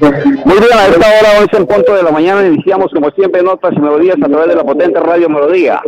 Muy 0.00 0.58
bien, 0.58 0.72
a 0.74 0.86
esta 0.86 1.06
hora, 1.06 1.38
hoy 1.38 1.46
es 1.50 1.58
en 1.58 1.66
punto 1.66 1.94
de 1.94 2.02
la 2.02 2.10
mañana, 2.10 2.46
iniciamos 2.46 2.90
como 2.92 3.10
siempre 3.10 3.42
Notas 3.42 3.72
y 3.74 3.80
Melodías 3.80 4.16
a 4.22 4.28
través 4.28 4.48
de 4.48 4.56
la 4.56 4.64
potente 4.64 5.00
Radio 5.00 5.28
Melodía. 5.28 5.80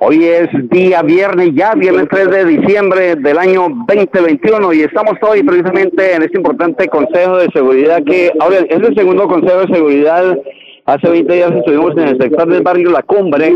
Hoy 0.00 0.24
es 0.24 0.48
día 0.70 1.02
viernes, 1.02 1.50
ya 1.54 1.74
viernes 1.74 2.06
3 2.10 2.30
de 2.30 2.44
diciembre 2.44 3.16
del 3.16 3.38
año 3.38 3.68
2021 3.88 4.72
y 4.74 4.82
estamos 4.82 5.14
hoy 5.22 5.42
precisamente 5.42 6.14
en 6.14 6.22
este 6.22 6.36
importante 6.36 6.88
Consejo 6.88 7.38
de 7.38 7.48
Seguridad 7.52 8.02
que 8.04 8.30
ahora 8.38 8.58
es 8.58 8.80
el 8.80 8.94
segundo 8.94 9.26
Consejo 9.26 9.60
de 9.60 9.74
Seguridad. 9.74 10.38
Hace 10.84 11.08
20 11.08 11.32
días 11.32 11.52
estuvimos 11.52 11.92
en 11.92 12.08
el 12.08 12.18
sector 12.18 12.48
del 12.48 12.62
barrio 12.62 12.90
La 12.90 13.02
Cumbre 13.02 13.54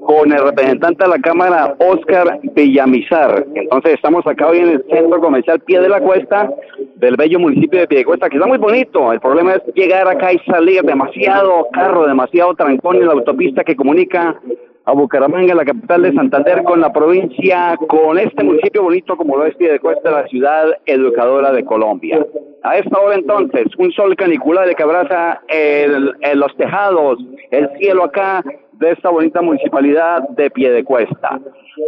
con 0.00 0.32
el 0.32 0.42
representante 0.42 1.04
de 1.04 1.10
la 1.10 1.18
Cámara, 1.18 1.74
Oscar 1.78 2.40
Villamizar. 2.54 3.46
Entonces 3.54 3.94
estamos 3.94 4.26
acá 4.26 4.48
hoy 4.48 4.58
en 4.58 4.68
el 4.70 4.84
centro 4.90 5.20
comercial 5.20 5.60
Pie 5.60 5.80
de 5.80 5.88
la 5.88 6.00
Cuesta 6.00 6.50
del 6.96 7.16
bello 7.16 7.38
municipio 7.38 7.80
de 7.80 7.86
Piedecuesta, 7.86 8.28
que 8.28 8.36
está 8.36 8.46
muy 8.46 8.58
bonito. 8.58 9.12
El 9.12 9.20
problema 9.20 9.54
es 9.54 9.62
llegar 9.74 10.08
acá 10.08 10.32
y 10.32 10.38
salir 10.40 10.82
demasiado 10.82 11.68
carro, 11.72 12.06
demasiado 12.06 12.54
trancón 12.54 12.96
en 12.96 13.06
la 13.06 13.12
autopista 13.12 13.64
que 13.64 13.76
comunica 13.76 14.40
a 14.84 14.92
Bucaramanga, 14.92 15.54
la 15.54 15.64
capital 15.64 16.02
de 16.02 16.12
Santander, 16.12 16.62
con 16.64 16.80
la 16.80 16.92
provincia, 16.92 17.76
con 17.88 18.18
este 18.18 18.42
municipio 18.42 18.82
bonito 18.82 19.16
como 19.16 19.36
lo 19.36 19.46
es 19.46 19.54
Piedecuesta, 19.56 20.10
la 20.10 20.26
ciudad 20.26 20.66
educadora 20.86 21.52
de 21.52 21.64
Colombia. 21.64 22.26
A 22.62 22.76
esta 22.76 22.98
hora 22.98 23.14
entonces, 23.14 23.66
un 23.78 23.92
sol 23.92 24.14
canicular 24.16 24.74
que 24.74 24.82
abraza 24.82 25.40
el, 25.48 26.14
los 26.34 26.54
tejados, 26.56 27.18
el 27.50 27.70
cielo 27.78 28.04
acá 28.04 28.42
de 28.80 28.92
esta 28.92 29.10
bonita 29.10 29.42
municipalidad 29.42 30.28
de 30.30 30.50
Piedecuesta. 30.50 31.38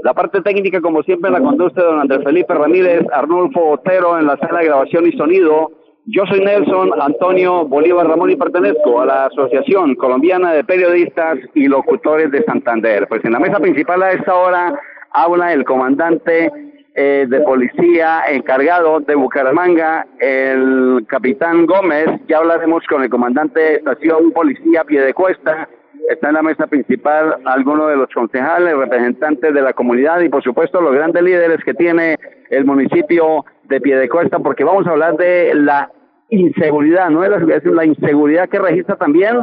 La 0.05 0.15
parte 0.15 0.41
técnica, 0.43 0.81
como 0.81 1.03
siempre, 1.03 1.31
la 1.31 1.41
conduce 1.41 1.81
don 1.81 2.01
Andrés 2.01 2.23
Felipe 2.23 2.55
Ramírez, 2.55 3.03
Arnulfo 3.13 3.71
Otero 3.71 4.19
en 4.19 4.27
la 4.27 4.37
sala 4.37 4.61
de 4.61 4.67
grabación 4.67 5.07
y 5.07 5.13
sonido, 5.13 5.73
yo 6.07 6.27
soy 6.27 6.41
Nelson 6.41 6.91
Antonio 7.01 7.65
Bolívar 7.65 8.09
Ramón 8.09 8.29
y 8.31 8.37
pertenezco 8.37 9.01
a 9.01 9.07
la 9.07 9.27
Asociación 9.27 9.95
Colombiana 9.95 10.53
de 10.53 10.65
Periodistas 10.65 11.39
y 11.55 11.69
Locutores 11.69 12.29
de 12.33 12.43
Santander. 12.43 13.07
Pues 13.07 13.25
en 13.25 13.31
la 13.31 13.39
mesa 13.39 13.61
principal 13.61 14.03
a 14.03 14.11
esta 14.11 14.35
hora 14.35 14.81
habla 15.13 15.53
el 15.53 15.65
comandante 15.65 16.51
eh, 16.97 17.27
de 17.29 17.41
policía 17.43 18.23
encargado 18.29 18.99
de 18.99 19.15
Bucaramanga, 19.15 20.05
el 20.19 21.07
capitán 21.07 21.67
Gómez. 21.67 22.07
Ya 22.27 22.39
hablaremos 22.39 22.83
con 22.89 23.05
el 23.05 23.09
comandante 23.09 23.61
de 23.61 23.75
estación 23.77 24.33
policía 24.33 24.83
Piedecuesta. 24.83 25.69
Está 26.13 26.29
en 26.29 26.35
la 26.35 26.43
mesa 26.43 26.67
principal 26.67 27.37
algunos 27.47 27.89
de 27.89 27.97
los 27.97 28.09
concejales, 28.13 28.77
representantes 28.77 29.55
de 29.55 29.63
la 29.63 29.73
comunidad 29.73 30.21
y 30.21 30.29
por 30.29 30.43
supuesto 30.43 30.81
los 30.83 30.95
grandes 30.95 31.23
líderes 31.23 31.65
que 31.65 31.73
tiene 31.73 32.17
el 32.51 32.67
municipio 32.67 33.47
de 33.65 33.81
Piedecuesta, 33.81 34.39
porque 34.39 34.63
vamos 34.63 34.87
a 34.87 34.91
hablar 34.91 35.17
de 35.17 35.55
la 35.55 35.91
inseguridad, 36.29 37.09
¿no? 37.09 37.25
Es 37.25 37.65
la 37.65 37.87
inseguridad 37.87 38.51
que 38.51 38.59
registra 38.59 38.97
también 38.97 39.39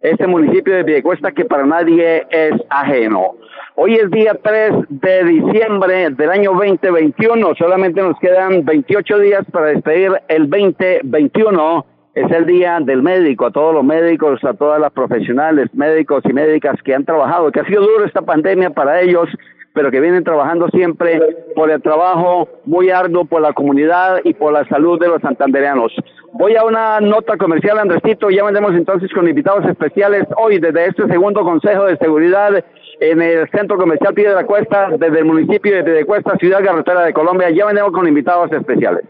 este 0.00 0.26
municipio 0.26 0.74
de 0.74 0.84
Piedecuesta 0.84 1.30
que 1.30 1.44
para 1.44 1.64
nadie 1.64 2.26
es 2.30 2.54
ajeno. 2.68 3.36
Hoy 3.76 3.94
es 3.94 4.10
día 4.10 4.36
3 4.42 4.72
de 4.88 5.22
diciembre 5.22 6.10
del 6.10 6.30
año 6.30 6.50
2021, 6.52 7.54
solamente 7.56 8.02
nos 8.02 8.18
quedan 8.18 8.64
28 8.64 9.18
días 9.20 9.44
para 9.52 9.66
despedir 9.66 10.20
el 10.26 10.50
2021. 10.50 11.86
Es 12.14 12.30
el 12.32 12.46
día 12.46 12.78
del 12.80 13.02
médico, 13.02 13.46
a 13.46 13.50
todos 13.50 13.74
los 13.74 13.84
médicos, 13.84 14.42
a 14.44 14.54
todas 14.54 14.80
las 14.80 14.92
profesionales, 14.92 15.68
médicos 15.74 16.22
y 16.24 16.32
médicas 16.32 16.76
que 16.82 16.94
han 16.94 17.04
trabajado, 17.04 17.52
que 17.52 17.60
ha 17.60 17.64
sido 17.64 17.82
duro 17.82 18.04
esta 18.04 18.22
pandemia 18.22 18.70
para 18.70 19.00
ellos, 19.00 19.28
pero 19.74 19.90
que 19.90 20.00
vienen 20.00 20.24
trabajando 20.24 20.68
siempre 20.70 21.20
por 21.54 21.70
el 21.70 21.80
trabajo 21.80 22.48
muy 22.64 22.90
arduo 22.90 23.24
por 23.24 23.40
la 23.40 23.52
comunidad 23.52 24.18
y 24.24 24.34
por 24.34 24.52
la 24.52 24.66
salud 24.68 24.98
de 24.98 25.06
los 25.08 25.20
santandereanos. 25.22 25.92
Voy 26.32 26.56
a 26.56 26.64
una 26.64 27.00
nota 27.00 27.36
comercial, 27.36 27.78
Andresito, 27.78 28.30
ya 28.30 28.42
vendremos 28.44 28.74
entonces 28.74 29.10
con 29.12 29.28
invitados 29.28 29.64
especiales 29.66 30.24
hoy 30.36 30.58
desde 30.58 30.86
este 30.86 31.06
segundo 31.06 31.42
Consejo 31.42 31.84
de 31.84 31.96
Seguridad 31.98 32.64
en 33.00 33.22
el 33.22 33.48
Centro 33.50 33.76
Comercial 33.76 34.14
Pie 34.14 34.28
de 34.28 34.34
la 34.34 34.44
Cuesta, 34.44 34.90
desde 34.98 35.20
el 35.20 35.24
municipio 35.24 35.76
de 35.76 35.84
Piedecuesta, 35.84 36.36
Ciudad 36.38 36.64
Carretera 36.64 37.04
de 37.04 37.12
Colombia, 37.12 37.50
ya 37.50 37.66
vendremos 37.66 37.92
con 37.92 38.08
invitados 38.08 38.50
especiales. 38.50 39.04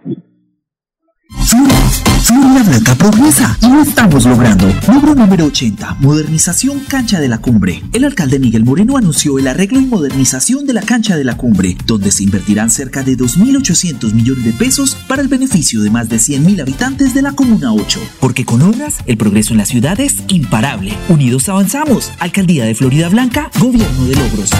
Florida 2.28 2.62
Blanca 2.62 2.94
progresa 2.94 3.56
y 3.62 3.70
lo 3.70 3.80
estamos 3.80 4.26
logrando. 4.26 4.66
Logro 4.86 5.14
número 5.14 5.46
80, 5.46 5.96
modernización 6.00 6.80
cancha 6.80 7.20
de 7.20 7.28
la 7.28 7.38
cumbre. 7.38 7.82
El 7.94 8.04
alcalde 8.04 8.38
Miguel 8.38 8.66
Moreno 8.66 8.98
anunció 8.98 9.38
el 9.38 9.48
arreglo 9.48 9.80
y 9.80 9.86
modernización 9.86 10.66
de 10.66 10.74
la 10.74 10.82
cancha 10.82 11.16
de 11.16 11.24
la 11.24 11.38
cumbre, 11.38 11.78
donde 11.86 12.10
se 12.10 12.24
invertirán 12.24 12.68
cerca 12.68 13.02
de 13.02 13.16
2.800 13.16 14.12
millones 14.12 14.44
de 14.44 14.52
pesos 14.52 14.94
para 15.08 15.22
el 15.22 15.28
beneficio 15.28 15.80
de 15.80 15.90
más 15.90 16.10
de 16.10 16.16
100.000 16.16 16.60
habitantes 16.60 17.14
de 17.14 17.22
la 17.22 17.32
Comuna 17.32 17.72
8. 17.72 17.98
Porque 18.20 18.44
con 18.44 18.60
obras, 18.60 18.98
el 19.06 19.16
progreso 19.16 19.54
en 19.54 19.60
la 19.60 19.64
ciudad 19.64 19.98
es 19.98 20.16
imparable. 20.28 20.92
Unidos 21.08 21.48
avanzamos. 21.48 22.12
Alcaldía 22.18 22.66
de 22.66 22.74
Florida 22.74 23.08
Blanca, 23.08 23.50
Gobierno 23.58 24.04
de 24.04 24.16
Logros. 24.16 24.50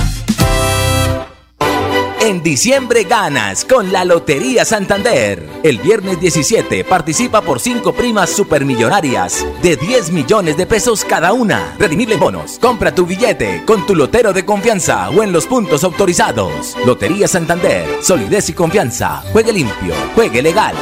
En 2.29 2.43
diciembre 2.43 3.05
ganas 3.05 3.65
con 3.65 3.91
la 3.91 4.05
Lotería 4.05 4.67
Santander. 4.67 5.49
El 5.63 5.79
viernes 5.79 6.21
17 6.21 6.85
participa 6.85 7.41
por 7.41 7.59
5 7.59 7.95
primas 7.95 8.29
supermillonarias 8.29 9.47
de 9.63 9.77
10 9.77 10.13
millones 10.13 10.59
de 10.59 10.67
pesos 10.67 11.07
cada 11.07 11.33
una. 11.33 11.75
Redimible 11.79 12.17
bonos. 12.17 12.59
Compra 12.59 12.95
tu 12.95 13.07
billete 13.07 13.63
con 13.65 13.87
tu 13.87 13.95
lotero 13.95 14.35
de 14.35 14.45
confianza 14.45 15.09
o 15.09 15.23
en 15.23 15.33
los 15.33 15.47
puntos 15.47 15.85
autorizados. 15.85 16.77
Lotería 16.85 17.27
Santander. 17.27 17.87
Solidez 18.03 18.51
y 18.51 18.53
confianza. 18.53 19.23
Juegue 19.33 19.55
limpio. 19.55 19.95
Juegue 20.15 20.43
legal. 20.43 20.75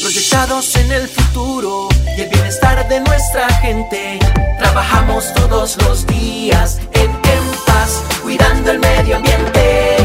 Proyectados 0.00 0.76
en 0.76 0.92
el 0.92 1.08
futuro 1.08 1.88
y 2.16 2.20
el 2.20 2.28
bienestar 2.28 2.88
de 2.88 3.00
nuestra 3.00 3.52
gente. 3.54 4.20
Trabajamos 4.60 5.34
todos 5.34 5.76
los 5.82 6.06
días 6.06 6.78
en 6.92 7.19
cuidando 8.30 8.70
el 8.70 8.78
medio 8.78 9.16
ambiente. 9.16 9.96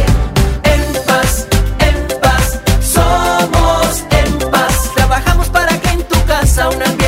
En 0.64 0.84
paz, 1.06 1.46
en 1.78 2.20
paz, 2.20 2.60
somos 2.82 4.04
en 4.22 4.50
paz. 4.50 4.92
Trabajamos 4.96 5.48
para 5.50 5.80
que 5.80 5.90
en 5.90 6.02
tu 6.08 6.26
casa 6.26 6.70
un 6.70 6.82
ambiente 6.82 7.05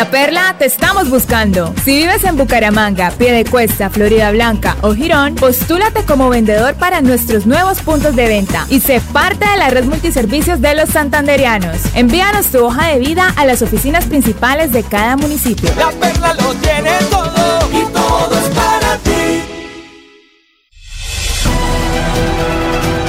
La 0.00 0.10
Perla 0.10 0.56
te 0.58 0.64
estamos 0.64 1.10
buscando. 1.10 1.74
Si 1.84 1.94
vives 1.94 2.24
en 2.24 2.38
Bucaramanga, 2.38 3.10
Piedecuesta, 3.10 3.90
Florida 3.90 4.30
Blanca 4.30 4.78
o 4.80 4.94
Girón, 4.94 5.34
postúlate 5.34 6.06
como 6.06 6.30
vendedor 6.30 6.74
para 6.76 7.02
nuestros 7.02 7.44
nuevos 7.44 7.82
puntos 7.82 8.16
de 8.16 8.26
venta 8.26 8.66
y 8.70 8.80
sé 8.80 9.02
parte 9.12 9.46
de 9.46 9.58
la 9.58 9.68
red 9.68 9.84
multiservicios 9.84 10.62
de 10.62 10.74
los 10.74 10.88
santanderianos. 10.88 11.76
Envíanos 11.94 12.46
tu 12.46 12.64
hoja 12.64 12.86
de 12.86 12.98
vida 12.98 13.30
a 13.36 13.44
las 13.44 13.60
oficinas 13.60 14.06
principales 14.06 14.72
de 14.72 14.84
cada 14.84 15.18
municipio. 15.18 15.70
La 15.76 15.90
Perla 15.90 16.32
lo 16.32 16.54
tiene 16.54 16.92
todo 17.10 17.68
y 17.70 17.84
todo 17.92 18.38
es 18.40 18.48
para 18.54 18.96
ti. 19.04 19.42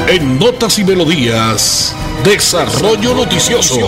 En 0.09 0.39
Notas 0.39 0.77
y 0.77 0.83
Melodías, 0.83 1.95
Desarrollo 2.25 3.15
Noticioso. 3.15 3.79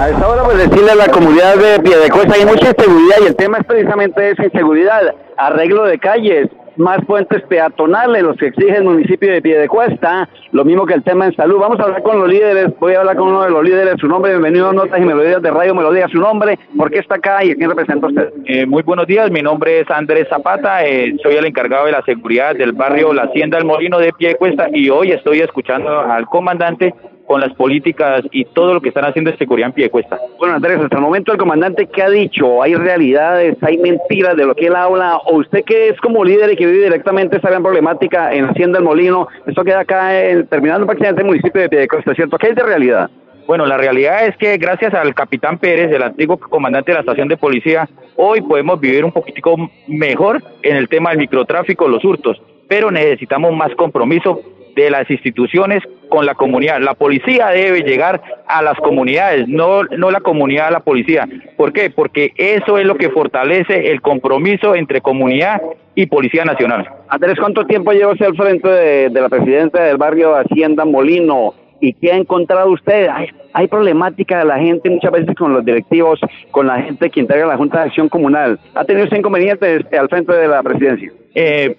A 0.00 0.08
esta 0.08 0.28
hora, 0.28 0.44
pues 0.44 0.56
decirle 0.56 0.92
a 0.92 0.94
la 0.94 1.08
comunidad 1.08 1.56
de 1.56 1.78
Piedecuesta 1.82 2.32
hay 2.34 2.46
mucha 2.46 2.70
inseguridad 2.70 3.16
y 3.22 3.26
el 3.26 3.36
tema 3.36 3.58
es 3.58 3.66
precisamente 3.66 4.30
esa 4.30 4.44
inseguridad, 4.44 5.14
arreglo 5.36 5.84
de 5.84 5.98
calles, 5.98 6.48
más 6.78 7.04
puentes 7.04 7.42
peatonales, 7.42 8.22
los 8.22 8.34
que 8.38 8.46
exige 8.46 8.78
el 8.78 8.84
municipio 8.84 9.30
de 9.30 9.42
Piedecuesta, 9.42 10.26
lo 10.52 10.64
mismo 10.64 10.86
que 10.86 10.94
el 10.94 11.02
tema 11.02 11.26
en 11.26 11.36
salud. 11.36 11.58
Vamos 11.58 11.78
a 11.80 11.82
hablar 11.82 12.02
con 12.02 12.18
los 12.18 12.30
líderes, 12.30 12.68
voy 12.80 12.94
a 12.94 13.00
hablar 13.00 13.16
con 13.16 13.28
uno 13.28 13.42
de 13.42 13.50
los 13.50 13.62
líderes, 13.62 13.96
su 14.00 14.08
nombre, 14.08 14.30
bienvenido 14.30 14.70
a 14.70 14.72
Notas 14.72 14.98
y 14.98 15.04
Melodías 15.04 15.42
de 15.42 15.50
Radio 15.50 15.74
Melodía, 15.74 16.08
su 16.08 16.18
nombre, 16.18 16.58
por 16.78 16.90
qué 16.90 17.00
está 17.00 17.16
acá 17.16 17.44
y 17.44 17.50
a 17.50 17.54
quién 17.54 17.68
representa 17.68 18.06
usted. 18.06 18.32
Eh, 18.46 18.64
muy 18.64 18.82
buenos 18.82 19.06
días, 19.06 19.30
mi 19.30 19.42
nombre 19.42 19.80
es 19.80 19.90
Andrés 19.90 20.28
Zapata, 20.30 20.82
eh, 20.82 21.14
soy 21.22 21.34
el 21.34 21.44
encargado 21.44 21.84
de 21.84 21.92
la 21.92 22.02
seguridad 22.06 22.56
del 22.56 22.72
barrio 22.72 23.12
La 23.12 23.24
Hacienda 23.24 23.58
del 23.58 23.66
Molino 23.66 23.98
de 23.98 24.14
Piedecuesta 24.14 24.68
y 24.72 24.88
hoy 24.88 25.12
estoy 25.12 25.40
escuchando 25.40 25.90
al 26.00 26.24
comandante 26.24 26.94
con 27.30 27.40
las 27.40 27.54
políticas 27.54 28.24
y 28.32 28.44
todo 28.44 28.74
lo 28.74 28.80
que 28.80 28.88
están 28.88 29.04
haciendo 29.04 29.30
de 29.30 29.36
seguridad 29.36 29.68
en 29.68 29.72
Piedecuesta. 29.72 30.18
Bueno, 30.36 30.56
Andrés, 30.56 30.80
hasta 30.80 30.96
el 30.96 31.02
momento 31.02 31.30
el 31.30 31.38
comandante, 31.38 31.86
¿qué 31.86 32.02
ha 32.02 32.10
dicho? 32.10 32.60
¿Hay 32.60 32.74
realidades, 32.74 33.56
hay 33.62 33.78
mentiras 33.78 34.36
de 34.36 34.46
lo 34.46 34.56
que 34.56 34.66
él 34.66 34.74
habla? 34.74 35.16
¿O 35.18 35.36
usted 35.36 35.62
que 35.62 35.90
es 35.90 36.00
como 36.00 36.24
líder 36.24 36.52
y 36.52 36.56
que 36.56 36.66
vive 36.66 36.82
directamente 36.82 37.36
esta 37.36 37.48
gran 37.48 37.62
problemática 37.62 38.34
en 38.34 38.46
Hacienda 38.46 38.78
del 38.78 38.84
Molino, 38.84 39.28
esto 39.46 39.62
queda 39.62 39.78
acá 39.78 40.20
en, 40.20 40.44
terminando 40.48 40.86
prácticamente 40.86 41.22
el 41.22 41.28
municipio 41.28 41.62
de 41.62 41.68
Piedecuesta, 41.68 42.16
¿cierto? 42.16 42.36
¿Qué 42.36 42.48
hay 42.48 42.54
de 42.54 42.64
realidad? 42.64 43.08
Bueno, 43.46 43.64
la 43.64 43.76
realidad 43.76 44.26
es 44.26 44.36
que 44.36 44.56
gracias 44.56 44.92
al 44.92 45.14
capitán 45.14 45.58
Pérez, 45.58 45.92
el 45.92 46.02
antiguo 46.02 46.36
comandante 46.36 46.90
de 46.90 46.94
la 46.94 47.00
estación 47.02 47.28
de 47.28 47.36
policía, 47.36 47.88
hoy 48.16 48.40
podemos 48.40 48.80
vivir 48.80 49.04
un 49.04 49.12
poquitico 49.12 49.54
mejor 49.86 50.42
en 50.64 50.74
el 50.74 50.88
tema 50.88 51.10
del 51.10 51.20
microtráfico, 51.20 51.86
los 51.86 52.04
hurtos, 52.04 52.42
pero 52.66 52.90
necesitamos 52.90 53.54
más 53.54 53.72
compromiso 53.76 54.40
de 54.74 54.90
las 54.90 55.10
instituciones 55.10 55.82
con 56.08 56.26
la 56.26 56.34
comunidad. 56.34 56.80
La 56.80 56.94
policía 56.94 57.48
debe 57.48 57.80
llegar 57.82 58.20
a 58.46 58.62
las 58.62 58.76
comunidades, 58.78 59.48
no, 59.48 59.84
no 59.84 60.10
la 60.10 60.20
comunidad 60.20 60.68
a 60.68 60.72
la 60.72 60.80
policía. 60.80 61.28
¿Por 61.56 61.72
qué? 61.72 61.90
Porque 61.90 62.32
eso 62.36 62.78
es 62.78 62.84
lo 62.84 62.96
que 62.96 63.10
fortalece 63.10 63.90
el 63.90 64.02
compromiso 64.02 64.74
entre 64.74 65.00
comunidad 65.00 65.62
y 65.94 66.06
Policía 66.06 66.44
Nacional. 66.44 66.88
Andrés, 67.08 67.36
¿cuánto 67.38 67.66
tiempo 67.66 67.92
lleva 67.92 68.12
usted 68.12 68.26
al 68.26 68.36
frente 68.36 68.68
de, 68.68 69.10
la 69.10 69.28
presidenta 69.28 69.82
del 69.82 69.96
barrio 69.96 70.34
Hacienda 70.34 70.84
Molino? 70.84 71.54
¿Y 71.80 71.94
qué 71.94 72.12
ha 72.12 72.16
encontrado 72.16 72.70
usted? 72.70 73.08
Hay, 73.08 73.28
hay, 73.54 73.66
problemática 73.66 74.40
de 74.40 74.44
la 74.44 74.58
gente 74.58 74.90
muchas 74.90 75.12
veces 75.12 75.34
con 75.34 75.54
los 75.54 75.64
directivos, 75.64 76.20
con 76.50 76.66
la 76.66 76.82
gente 76.82 77.08
que 77.08 77.20
integra 77.20 77.46
la 77.46 77.56
Junta 77.56 77.78
de 77.78 77.86
Acción 77.86 78.08
Comunal. 78.08 78.58
¿Ha 78.74 78.84
tenido 78.84 79.06
ese 79.06 79.16
inconveniente 79.16 79.84
al 79.98 80.08
frente 80.08 80.32
de 80.32 80.46
la 80.46 80.62
presidencia? 80.62 81.10
Eh, 81.34 81.74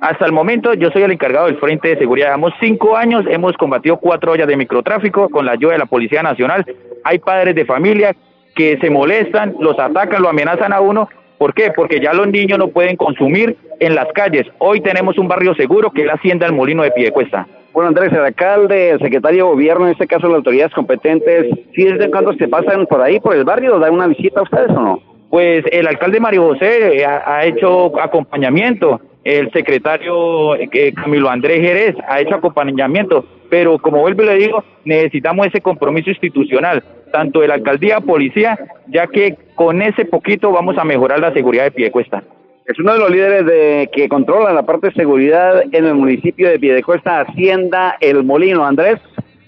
hasta 0.00 0.26
el 0.26 0.32
momento 0.32 0.74
yo 0.74 0.90
soy 0.90 1.02
el 1.02 1.12
encargado 1.12 1.46
del 1.46 1.58
Frente 1.58 1.88
de 1.88 1.98
Seguridad. 1.98 2.28
Llevamos 2.28 2.52
cinco 2.60 2.96
años, 2.96 3.24
hemos 3.28 3.56
combatido 3.56 3.96
cuatro 3.96 4.32
ollas 4.32 4.46
de 4.46 4.56
microtráfico 4.56 5.28
con 5.28 5.44
la 5.44 5.52
ayuda 5.52 5.72
de 5.72 5.78
la 5.78 5.86
Policía 5.86 6.22
Nacional. 6.22 6.64
Hay 7.04 7.18
padres 7.18 7.54
de 7.54 7.64
familia 7.64 8.14
que 8.54 8.78
se 8.78 8.90
molestan, 8.90 9.56
los 9.58 9.78
atacan, 9.78 10.22
lo 10.22 10.28
amenazan 10.28 10.72
a 10.72 10.80
uno. 10.80 11.08
¿Por 11.36 11.52
qué? 11.54 11.72
Porque 11.74 12.00
ya 12.00 12.12
los 12.12 12.28
niños 12.28 12.58
no 12.58 12.68
pueden 12.68 12.96
consumir 12.96 13.56
en 13.80 13.94
las 13.94 14.06
calles. 14.12 14.46
Hoy 14.58 14.80
tenemos 14.80 15.18
un 15.18 15.28
barrio 15.28 15.54
seguro 15.54 15.90
que 15.90 16.02
es 16.02 16.06
la 16.06 16.14
Hacienda 16.14 16.46
del 16.46 16.54
Molino 16.54 16.82
de 16.82 16.90
Piedecuesta. 16.92 17.46
Bueno, 17.72 17.88
Andrés, 17.88 18.12
el 18.12 18.24
alcalde, 18.24 18.90
el 18.90 18.98
secretario 18.98 19.44
de 19.44 19.50
gobierno, 19.50 19.86
en 19.86 19.92
este 19.92 20.06
caso 20.06 20.26
las 20.28 20.38
autoridades 20.38 20.74
competentes, 20.74 21.46
¿sí 21.74 21.84
desde 21.84 22.10
cuándo 22.10 22.32
se 22.34 22.48
pasan 22.48 22.86
por 22.86 23.00
ahí, 23.00 23.20
por 23.20 23.36
el 23.36 23.44
barrio, 23.44 23.78
dan 23.78 23.94
una 23.94 24.06
visita 24.06 24.40
a 24.40 24.44
ustedes 24.44 24.70
o 24.70 24.80
no? 24.80 25.02
Pues 25.30 25.64
el 25.70 25.86
alcalde 25.86 26.18
Mario 26.18 26.48
José 26.48 27.04
ha 27.04 27.44
hecho 27.44 28.00
acompañamiento 28.00 29.00
el 29.28 29.50
secretario 29.52 30.56
eh, 30.56 30.92
Camilo 30.94 31.28
Andrés 31.28 31.60
Jerez 31.60 31.94
ha 32.08 32.20
hecho 32.20 32.36
acompañamiento, 32.36 33.26
pero 33.50 33.78
como 33.78 34.00
vuelvo 34.00 34.22
y 34.22 34.26
le 34.26 34.36
digo, 34.36 34.64
necesitamos 34.86 35.46
ese 35.46 35.60
compromiso 35.60 36.08
institucional, 36.08 36.82
tanto 37.12 37.40
de 37.40 37.48
la 37.48 37.54
alcaldía, 37.54 38.00
policía, 38.00 38.58
ya 38.86 39.06
que 39.06 39.36
con 39.54 39.82
ese 39.82 40.06
poquito 40.06 40.50
vamos 40.50 40.78
a 40.78 40.84
mejorar 40.84 41.20
la 41.20 41.34
seguridad 41.34 41.64
de 41.64 41.72
Piedecuesta. 41.72 42.22
Es 42.64 42.78
uno 42.78 42.94
de 42.94 42.98
los 42.98 43.10
líderes 43.10 43.44
de 43.44 43.90
que 43.92 44.08
controla 44.08 44.52
la 44.52 44.64
parte 44.64 44.88
de 44.88 44.94
seguridad 44.94 45.62
en 45.72 45.84
el 45.84 45.94
municipio 45.94 46.48
de 46.48 46.58
Piedecuesta, 46.58 47.20
Hacienda 47.20 47.96
El 48.00 48.24
Molino. 48.24 48.64
Andrés. 48.64 48.98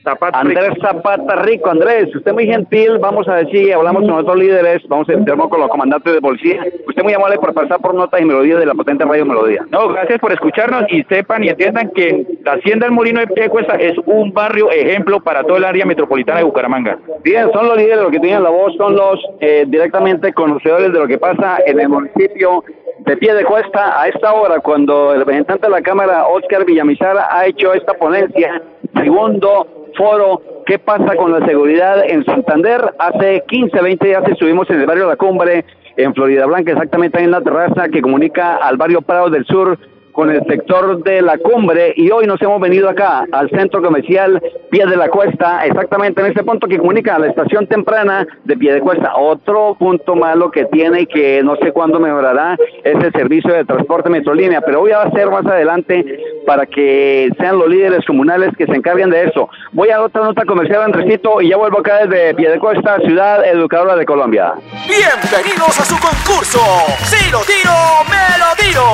Zapata 0.02 0.38
Andrés 0.38 0.70
Zapata 0.80 1.36
Rico, 1.36 1.70
Andrés, 1.70 2.14
usted 2.14 2.32
muy 2.32 2.46
gentil, 2.46 2.98
vamos 2.98 3.28
a 3.28 3.36
decir, 3.36 3.74
hablamos 3.74 4.02
con 4.02 4.12
otros 4.12 4.36
líderes, 4.36 4.82
vamos 4.88 5.08
a 5.08 5.12
entrar 5.12 5.36
con 5.36 5.60
los 5.60 5.68
comandantes 5.68 6.14
de 6.14 6.20
policía. 6.20 6.64
Usted 6.86 7.02
muy 7.02 7.12
amable 7.12 7.36
por 7.38 7.52
pasar 7.52 7.80
por 7.80 7.94
notas 7.94 8.20
y 8.20 8.24
melodías 8.24 8.58
de 8.58 8.66
la 8.66 8.74
potente 8.74 9.04
radio 9.04 9.26
Melodía. 9.26 9.66
No, 9.70 9.88
gracias 9.88 10.18
por 10.18 10.32
escucharnos 10.32 10.84
y 10.90 11.02
sepan 11.04 11.44
y 11.44 11.48
entiendan 11.48 11.90
que 11.90 12.26
la 12.44 12.52
Hacienda 12.52 12.86
del 12.86 12.94
Molino 12.94 13.20
de 13.20 13.26
Piecuesta 13.26 13.74
es 13.74 13.96
un 14.06 14.32
barrio 14.32 14.70
ejemplo 14.70 15.20
para 15.20 15.42
toda 15.44 15.58
el 15.58 15.64
área 15.64 15.84
metropolitana 15.84 16.38
de 16.38 16.44
Bucaramanga. 16.44 16.98
Bien, 17.22 17.50
son 17.52 17.68
los 17.68 17.76
líderes 17.76 17.98
los 18.02 18.10
que 18.10 18.20
tienen 18.20 18.42
la 18.42 18.50
voz, 18.50 18.74
son 18.76 18.96
los 18.96 19.20
eh, 19.40 19.64
directamente 19.68 20.32
conocedores 20.32 20.92
de 20.92 20.98
lo 20.98 21.06
que 21.06 21.18
pasa 21.18 21.58
en 21.66 21.78
el 21.78 21.88
municipio 21.88 22.64
de 23.06 23.16
pie 23.16 23.34
de 23.34 23.44
cuesta 23.44 24.00
a 24.00 24.08
esta 24.08 24.32
hora 24.32 24.60
cuando 24.60 25.12
el 25.12 25.20
representante 25.20 25.66
de 25.66 25.70
la 25.70 25.82
Cámara, 25.82 26.26
Oscar 26.26 26.64
Villamizar, 26.64 27.16
ha 27.30 27.46
hecho 27.46 27.72
esta 27.74 27.94
ponencia, 27.94 28.62
segundo 28.94 29.66
foro 29.96 30.42
¿Qué 30.70 30.78
pasa 30.78 31.16
con 31.16 31.32
la 31.32 31.44
seguridad 31.46 32.04
en 32.08 32.24
Santander? 32.24 32.94
Hace 32.98 33.42
15, 33.48 33.82
20 33.82 34.06
días 34.06 34.22
estuvimos 34.28 34.70
en 34.70 34.80
el 34.80 34.86
barrio 34.86 35.08
La 35.08 35.16
Cumbre, 35.16 35.64
en 35.96 36.14
Florida 36.14 36.46
Blanca, 36.46 36.70
exactamente 36.70 37.20
en 37.20 37.32
la 37.32 37.40
terraza 37.40 37.88
que 37.88 38.00
comunica 38.00 38.54
al 38.54 38.76
barrio 38.76 39.02
Prado 39.02 39.30
del 39.30 39.44
Sur 39.46 39.76
con 40.20 40.28
el 40.28 40.44
sector 40.44 41.02
de 41.02 41.22
la 41.22 41.38
cumbre 41.38 41.94
y 41.96 42.10
hoy 42.10 42.26
nos 42.26 42.42
hemos 42.42 42.60
venido 42.60 42.90
acá 42.90 43.24
al 43.32 43.48
centro 43.48 43.80
comercial 43.80 44.38
Pie 44.70 44.84
de 44.84 44.94
la 44.94 45.08
Cuesta, 45.08 45.64
exactamente 45.64 46.20
en 46.20 46.26
este 46.26 46.44
punto 46.44 46.66
que 46.66 46.76
comunica 46.76 47.14
a 47.14 47.18
la 47.18 47.28
estación 47.28 47.66
temprana 47.66 48.26
de 48.44 48.54
Pie 48.54 48.74
de 48.74 48.80
Cuesta. 48.82 49.16
Otro 49.16 49.76
punto 49.78 50.14
malo 50.14 50.50
que 50.50 50.66
tiene 50.66 51.00
y 51.00 51.06
que 51.06 51.42
no 51.42 51.56
sé 51.56 51.72
cuándo 51.72 51.98
mejorará 51.98 52.54
es 52.84 53.02
el 53.02 53.10
servicio 53.12 53.54
de 53.54 53.64
transporte 53.64 54.10
metrolínea, 54.10 54.60
pero 54.60 54.80
voy 54.80 54.90
a 54.90 55.00
hacer 55.00 55.30
más 55.30 55.46
adelante 55.46 56.04
para 56.46 56.66
que 56.66 57.30
sean 57.38 57.58
los 57.58 57.70
líderes 57.70 58.04
comunales 58.04 58.50
que 58.58 58.66
se 58.66 58.74
encarguen 58.74 59.08
de 59.08 59.24
eso. 59.24 59.48
Voy 59.72 59.88
a 59.88 60.02
otra 60.02 60.22
nota 60.22 60.44
comercial, 60.44 60.82
Andresito, 60.82 61.40
y 61.40 61.48
ya 61.48 61.56
vuelvo 61.56 61.78
acá 61.78 62.06
desde 62.06 62.34
Pie 62.34 62.50
de 62.50 62.58
Cuesta, 62.58 62.98
ciudad 62.98 63.42
educadora 63.46 63.96
de 63.96 64.04
Colombia. 64.04 64.52
Bienvenidos 64.86 65.80
a 65.80 65.84
su 65.86 65.94
concurso. 65.98 66.60
Si 67.04 67.30
lo 67.30 67.38
tiro, 67.40 67.72
me 68.10 68.38
lo 68.38 68.54
tiro. 68.58 68.84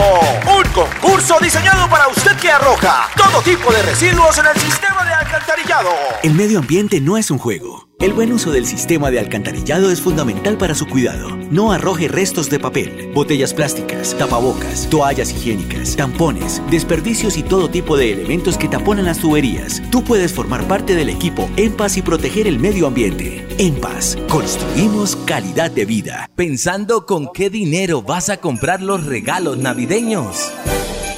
Un 0.57 0.73
concurso 0.73 1.16
Curso 1.17 1.39
diseñado 1.41 1.89
para 1.89 2.09
usted 2.09 2.37
que 2.37 2.51
arroja 2.51 3.09
todo 3.17 3.41
tipo 3.41 3.73
de 3.73 3.81
residuos 3.81 4.37
en 4.37 4.45
el 4.55 4.61
sistema 4.61 5.03
de 5.03 5.15
alcantarillado. 5.15 5.89
El 6.23 6.35
medio 6.35 6.59
ambiente 6.59 7.01
no 7.01 7.17
es 7.17 7.31
un 7.31 7.39
juego. 7.39 7.89
El 7.99 8.13
buen 8.13 8.35
uso 8.35 8.51
del 8.51 8.67
sistema 8.67 9.11
de 9.11 9.19
alcantarillado 9.19 9.91
es 9.91 10.03
fundamental 10.03 10.59
para 10.59 10.75
su 10.75 10.87
cuidado. 10.87 11.35
No 11.51 11.73
arroje 11.73 12.09
restos 12.09 12.51
de 12.51 12.61
papel, 12.61 13.13
botellas 13.15 13.55
plásticas, 13.55 14.15
tapabocas, 14.19 14.91
toallas 14.91 15.31
higiénicas, 15.31 15.97
tampones, 15.97 16.61
desperdicios 16.71 17.39
y 17.39 17.43
todo 17.43 17.71
tipo 17.71 17.97
de 17.97 18.13
elementos 18.13 18.59
que 18.59 18.69
taponan 18.69 19.07
las 19.07 19.19
tuberías. 19.19 19.81
Tú 19.91 20.05
puedes 20.05 20.35
formar 20.35 20.69
parte 20.69 20.95
del 20.95 21.09
equipo 21.09 21.49
En 21.57 21.73
Paz 21.73 21.97
y 21.97 22.03
proteger 22.03 22.47
el 22.47 22.59
medio 22.59 22.87
ambiente. 22.87 23.47
En 23.57 23.81
Paz, 23.81 24.19
construimos 24.29 25.17
calidad 25.17 25.71
de 25.71 25.87
vida. 25.87 26.29
Pensando 26.37 27.07
con 27.07 27.33
qué 27.33 27.49
dinero 27.49 28.03
vas 28.03 28.29
a 28.29 28.37
comprar 28.37 28.83
los 28.83 29.07
regalos 29.07 29.57
navideños. 29.57 30.53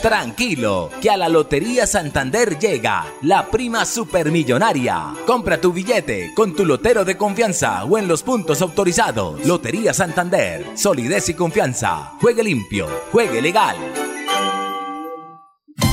Tranquilo, 0.02 0.90
que 1.00 1.10
a 1.10 1.16
la 1.16 1.28
Lotería 1.28 1.84
Santander 1.84 2.56
llega 2.56 3.04
la 3.22 3.50
prima 3.50 3.84
supermillonaria. 3.84 5.14
Compra 5.26 5.60
tu 5.60 5.72
billete 5.72 6.32
con 6.34 6.54
tu 6.54 6.64
lotero 6.64 7.04
de 7.04 7.16
confianza 7.16 7.84
o 7.84 7.98
en 7.98 8.06
los 8.06 8.22
puntos 8.22 8.62
autorizados. 8.62 9.44
Lotería 9.44 9.92
Santander, 9.92 10.64
solidez 10.76 11.28
y 11.30 11.34
confianza. 11.34 12.12
Juegue 12.20 12.44
limpio, 12.44 12.86
juegue 13.10 13.42
legal. 13.42 13.76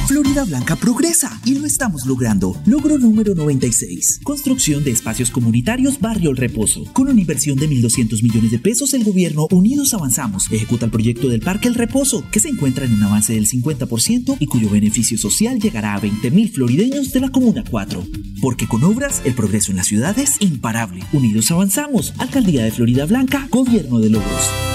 Florida 0.07 0.45
Blanca 0.45 0.75
progresa 0.75 1.41
y 1.45 1.55
lo 1.55 1.65
estamos 1.65 2.05
logrando. 2.05 2.55
Logro 2.67 2.99
número 2.99 3.33
96. 3.33 4.19
Construcción 4.23 4.83
de 4.83 4.91
espacios 4.91 5.31
comunitarios 5.31 5.99
Barrio 5.99 6.29
El 6.29 6.37
Reposo. 6.37 6.83
Con 6.93 7.09
una 7.09 7.19
inversión 7.19 7.57
de 7.57 7.67
1.200 7.67 8.21
millones 8.21 8.51
de 8.51 8.59
pesos, 8.59 8.93
el 8.93 9.03
gobierno 9.03 9.47
Unidos 9.49 9.95
Avanzamos 9.95 10.51
ejecuta 10.51 10.85
el 10.85 10.91
proyecto 10.91 11.27
del 11.27 11.41
Parque 11.41 11.69
El 11.69 11.73
Reposo, 11.73 12.23
que 12.31 12.39
se 12.39 12.49
encuentra 12.49 12.85
en 12.85 12.93
un 12.93 13.01
avance 13.01 13.33
del 13.33 13.47
50% 13.47 14.37
y 14.39 14.45
cuyo 14.45 14.69
beneficio 14.69 15.17
social 15.17 15.59
llegará 15.59 15.95
a 15.95 16.01
20.000 16.01 16.51
florideños 16.51 17.11
de 17.11 17.21
la 17.21 17.29
Comuna 17.29 17.63
4. 17.67 18.05
Porque 18.41 18.67
con 18.67 18.83
obras, 18.83 19.23
el 19.25 19.33
progreso 19.33 19.71
en 19.71 19.77
la 19.77 19.83
ciudad 19.83 20.19
es 20.19 20.39
imparable. 20.39 21.03
Unidos 21.13 21.49
Avanzamos. 21.49 22.13
Alcaldía 22.19 22.63
de 22.63 22.71
Florida 22.71 23.05
Blanca, 23.07 23.47
Gobierno 23.49 23.99
de 23.99 24.11
Logros. 24.11 24.74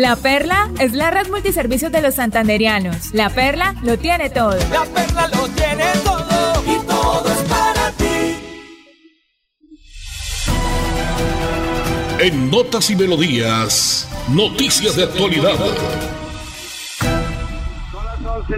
La 0.00 0.16
Perla 0.16 0.70
es 0.78 0.94
la 0.94 1.10
red 1.10 1.28
multiservicios 1.28 1.92
de 1.92 2.00
los 2.00 2.14
santanderianos. 2.14 3.12
La 3.12 3.28
Perla 3.28 3.74
lo 3.82 3.98
tiene 3.98 4.30
todo. 4.30 4.56
La 4.70 4.86
Perla 4.86 5.28
lo 5.28 5.46
tiene 5.48 5.84
todo 6.02 6.64
y 6.66 6.86
todo 6.86 7.24
es 7.30 7.38
para 7.50 7.92
ti. 7.92 8.34
En 12.18 12.50
Notas 12.50 12.88
y 12.88 12.96
Melodías, 12.96 14.08
noticias 14.30 14.96
de 14.96 15.04
actualidad. 15.04 15.58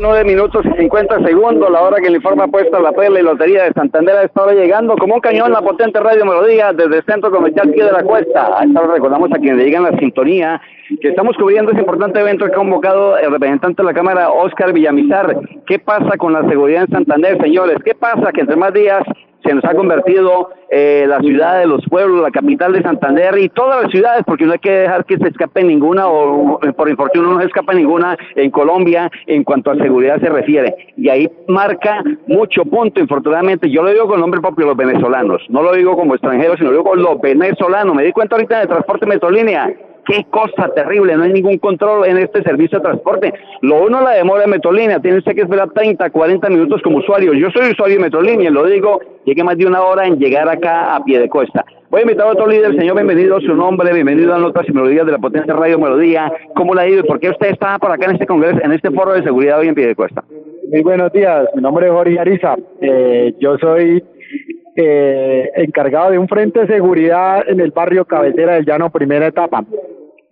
Nueve 0.01 0.25
minutos 0.25 0.65
y 0.65 0.81
50 0.81 1.25
segundos, 1.25 1.71
la 1.71 1.83
hora 1.83 2.01
que 2.01 2.11
le 2.11 2.17
informa 2.17 2.47
puesta 2.49 2.81
la 2.81 2.93
perla 2.93 3.21
y 3.21 3.23
lotería 3.23 3.65
de 3.65 3.73
Santander 3.73 4.17
a 4.17 4.23
esta 4.25 4.43
hora 4.43 4.53
llegando 4.53 4.97
como 4.97 5.15
un 5.15 5.21
cañón 5.21 5.53
la 5.53 5.63
potente 5.63 6.01
radio 6.01 6.25
melodía 6.25 6.73
desde 6.73 6.99
el 6.99 7.05
centro 7.05 7.31
comercial 7.31 7.71
Pie 7.71 7.85
de 7.85 7.93
la 7.93 8.03
Cuesta. 8.03 8.59
A 8.59 8.65
esta 8.65 8.81
recordamos 8.83 9.31
a 9.33 9.39
quienes 9.39 9.65
llegan 9.65 9.85
la 9.85 9.99
sintonía 9.99 10.61
que 11.01 11.09
estamos 11.09 11.37
cubriendo 11.37 11.73
ese 11.73 11.81
importante 11.81 12.21
evento 12.21 12.45
que 12.47 12.53
ha 12.53 12.57
convocado 12.57 13.17
el 13.17 13.31
representante 13.31 13.83
de 13.83 13.87
la 13.87 13.95
Cámara, 13.95 14.31
Oscar 14.31 14.73
Villamizar. 14.73 15.37
¿Qué 15.67 15.79
pasa 15.79 16.17
con 16.19 16.33
la 16.33 16.47
seguridad 16.49 16.83
en 16.83 16.91
Santander, 16.91 17.41
señores? 17.41 17.79
¿Qué 17.85 17.95
pasa 17.95 18.33
que 18.33 18.43
entre 18.43 18.57
más 18.57 18.73
días 18.73 19.03
se 19.45 19.55
nos 19.55 19.65
ha 19.65 19.75
convertido 19.75 20.51
eh, 20.71 21.05
la 21.09 21.21
ciudad 21.21 21.59
de 21.59 21.67
los 21.67 21.85
pueblos, 21.89 22.23
la 22.23 22.31
capital 22.31 22.73
de 22.73 22.83
Santander 22.83 23.39
y 23.39 23.49
todas 23.49 23.83
las 23.83 23.91
ciudades, 23.91 24.23
porque 24.27 24.47
no 24.47 24.53
hay 24.53 24.59
que 24.59 24.71
dejar 24.71 25.05
que 25.05 25.19
se 25.19 25.29
escape 25.29 25.63
ninguna 25.63 26.07
o 26.09 26.59
por 26.77 26.89
infortunio 26.89 27.31
no 27.31 27.41
se 27.41 27.47
escapa 27.47 27.75
ninguna 27.75 28.17
en 28.37 28.51
Colombia 28.51 29.11
en 29.27 29.45
cuanto 29.45 29.71
a 29.71 29.77
seguridad 29.77 30.21
se 30.21 30.29
refiere. 30.29 30.75
Y 30.97 31.09
ahí 31.09 31.31
marca 31.49 32.03
mucho 32.27 32.65
punto, 32.65 33.01
infortunadamente. 33.01 33.71
Yo 33.71 33.83
lo 33.83 33.91
digo 33.91 34.07
con 34.07 34.15
el 34.15 34.21
nombre 34.21 34.41
propio, 34.41 34.67
los 34.67 34.77
venezolanos. 34.77 35.43
No 35.49 35.63
lo 35.63 35.73
digo 35.75 35.97
como 35.97 36.15
extranjeros, 36.15 36.57
sino 36.59 36.71
lo 36.71 36.79
digo 36.79 36.91
con 36.91 37.03
los 37.03 37.21
venezolanos. 37.21 37.95
Me 37.95 38.05
di 38.05 38.13
cuenta 38.13 38.37
ahorita 38.37 38.61
de 38.61 38.67
transporte 38.67 39.07
metrolínea 39.07 39.73
qué 40.07 40.25
cosa 40.31 40.69
terrible, 40.75 41.17
no 41.17 41.25
hay 41.25 41.33
ningún 41.33 41.59
control 41.59 42.07
en 42.07 42.19
este 42.19 42.43
servicio 42.43 42.79
de 42.79 42.85
transporte. 42.85 43.33
Lo 43.61 43.85
uno 43.85 44.01
la 44.01 44.13
demora 44.13 44.43
de 44.43 44.49
Metrolínea, 44.49 45.01
tiene 45.01 45.19
usted 45.19 45.35
que 45.35 45.43
esperar 45.43 45.71
30, 45.71 46.11
40 46.11 46.49
minutos 46.49 46.81
como 46.83 46.99
usuario. 46.99 47.33
Yo 47.35 47.51
soy 47.51 47.73
usuario 47.73 47.97
de 47.97 48.03
Metrolínea, 48.03 48.51
lo 48.51 48.67
digo, 48.67 49.01
llegué 49.25 49.45
más 49.45 49.57
de 49.57 49.67
una 49.67 49.83
hora 49.83 50.07
en 50.07 50.19
llegar 50.19 50.49
acá 50.49 50.95
a 50.95 51.05
pie 51.05 51.19
de 51.19 51.29
cuesta. 51.29 51.65
Voy 51.91 52.01
a 52.01 52.03
invitar 52.05 52.27
a 52.27 52.31
otro 52.31 52.47
líder, 52.47 52.75
señor, 52.75 52.95
bienvenido, 52.95 53.39
su 53.41 53.55
nombre, 53.55 53.93
bienvenido 53.93 54.35
a 54.35 54.39
Notas 54.39 54.67
y 54.67 54.73
Melodías 54.73 55.05
de 55.05 55.13
la 55.13 55.19
Potencia 55.19 55.53
Radio 55.53 55.79
Melodía. 55.79 56.33
¿Cómo 56.55 56.75
le 56.75 56.81
ha 56.81 56.89
ido 56.89 57.01
y 57.01 57.03
por 57.03 57.21
qué 57.21 57.29
usted 57.29 57.49
está 57.49 57.79
por 57.79 57.93
acá 57.93 58.07
en 58.07 58.13
este 58.13 58.27
congreso, 58.27 58.61
en 58.63 58.73
este 58.73 58.91
foro 58.91 59.13
de 59.13 59.23
seguridad 59.23 59.59
hoy 59.59 59.69
en 59.69 59.75
pie 59.75 59.89
de 59.89 59.95
cuesta? 59.95 60.25
Muy 60.71 60.81
buenos 60.81 61.13
días, 61.13 61.47
mi 61.55 61.61
nombre 61.61 61.87
es 61.87 61.93
Jorge 61.93 62.19
Ariza, 62.19 62.57
eh, 62.81 63.35
yo 63.39 63.59
soy 63.59 64.03
eh, 64.77 65.51
encargado 65.57 66.11
de 66.11 66.19
un 66.19 66.29
frente 66.29 66.61
de 66.61 66.67
seguridad 66.67 67.49
en 67.49 67.61
el 67.61 67.71
barrio 67.71 68.05
Cabecera 68.05 68.55
del 68.55 68.65
Llano, 68.65 68.91
primera 68.91 69.27
etapa. 69.27 69.65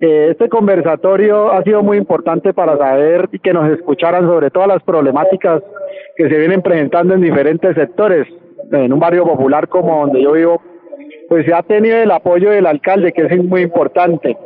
Eh, 0.01 0.29
este 0.31 0.49
conversatorio 0.49 1.53
ha 1.53 1.63
sido 1.63 1.83
muy 1.83 1.99
importante 1.99 2.55
para 2.55 2.79
saber 2.79 3.29
y 3.33 3.39
que 3.39 3.53
nos 3.53 3.71
escucharan 3.71 4.27
sobre 4.27 4.51
todas 4.51 4.69
las 4.69 4.83
problemáticas 4.83 5.63
que 6.17 6.29
se 6.29 6.39
vienen 6.39 6.63
presentando 6.63 7.15
en 7.15 7.21
diferentes 7.21 7.75
sectores. 7.75 8.27
En 8.73 8.93
un 8.93 9.01
barrio 9.01 9.25
popular 9.25 9.69
como 9.69 10.01
donde 10.01 10.23
yo 10.23 10.33
vivo, 10.33 10.63
pues 11.29 11.45
se 11.45 11.53
ha 11.53 11.63
tenido 11.63 11.99
el 11.99 12.11
apoyo 12.11 12.51
del 12.51 12.67
alcalde, 12.67 13.13
que 13.13 13.23
es 13.23 13.45
muy 13.45 13.63
importante. 13.63 14.37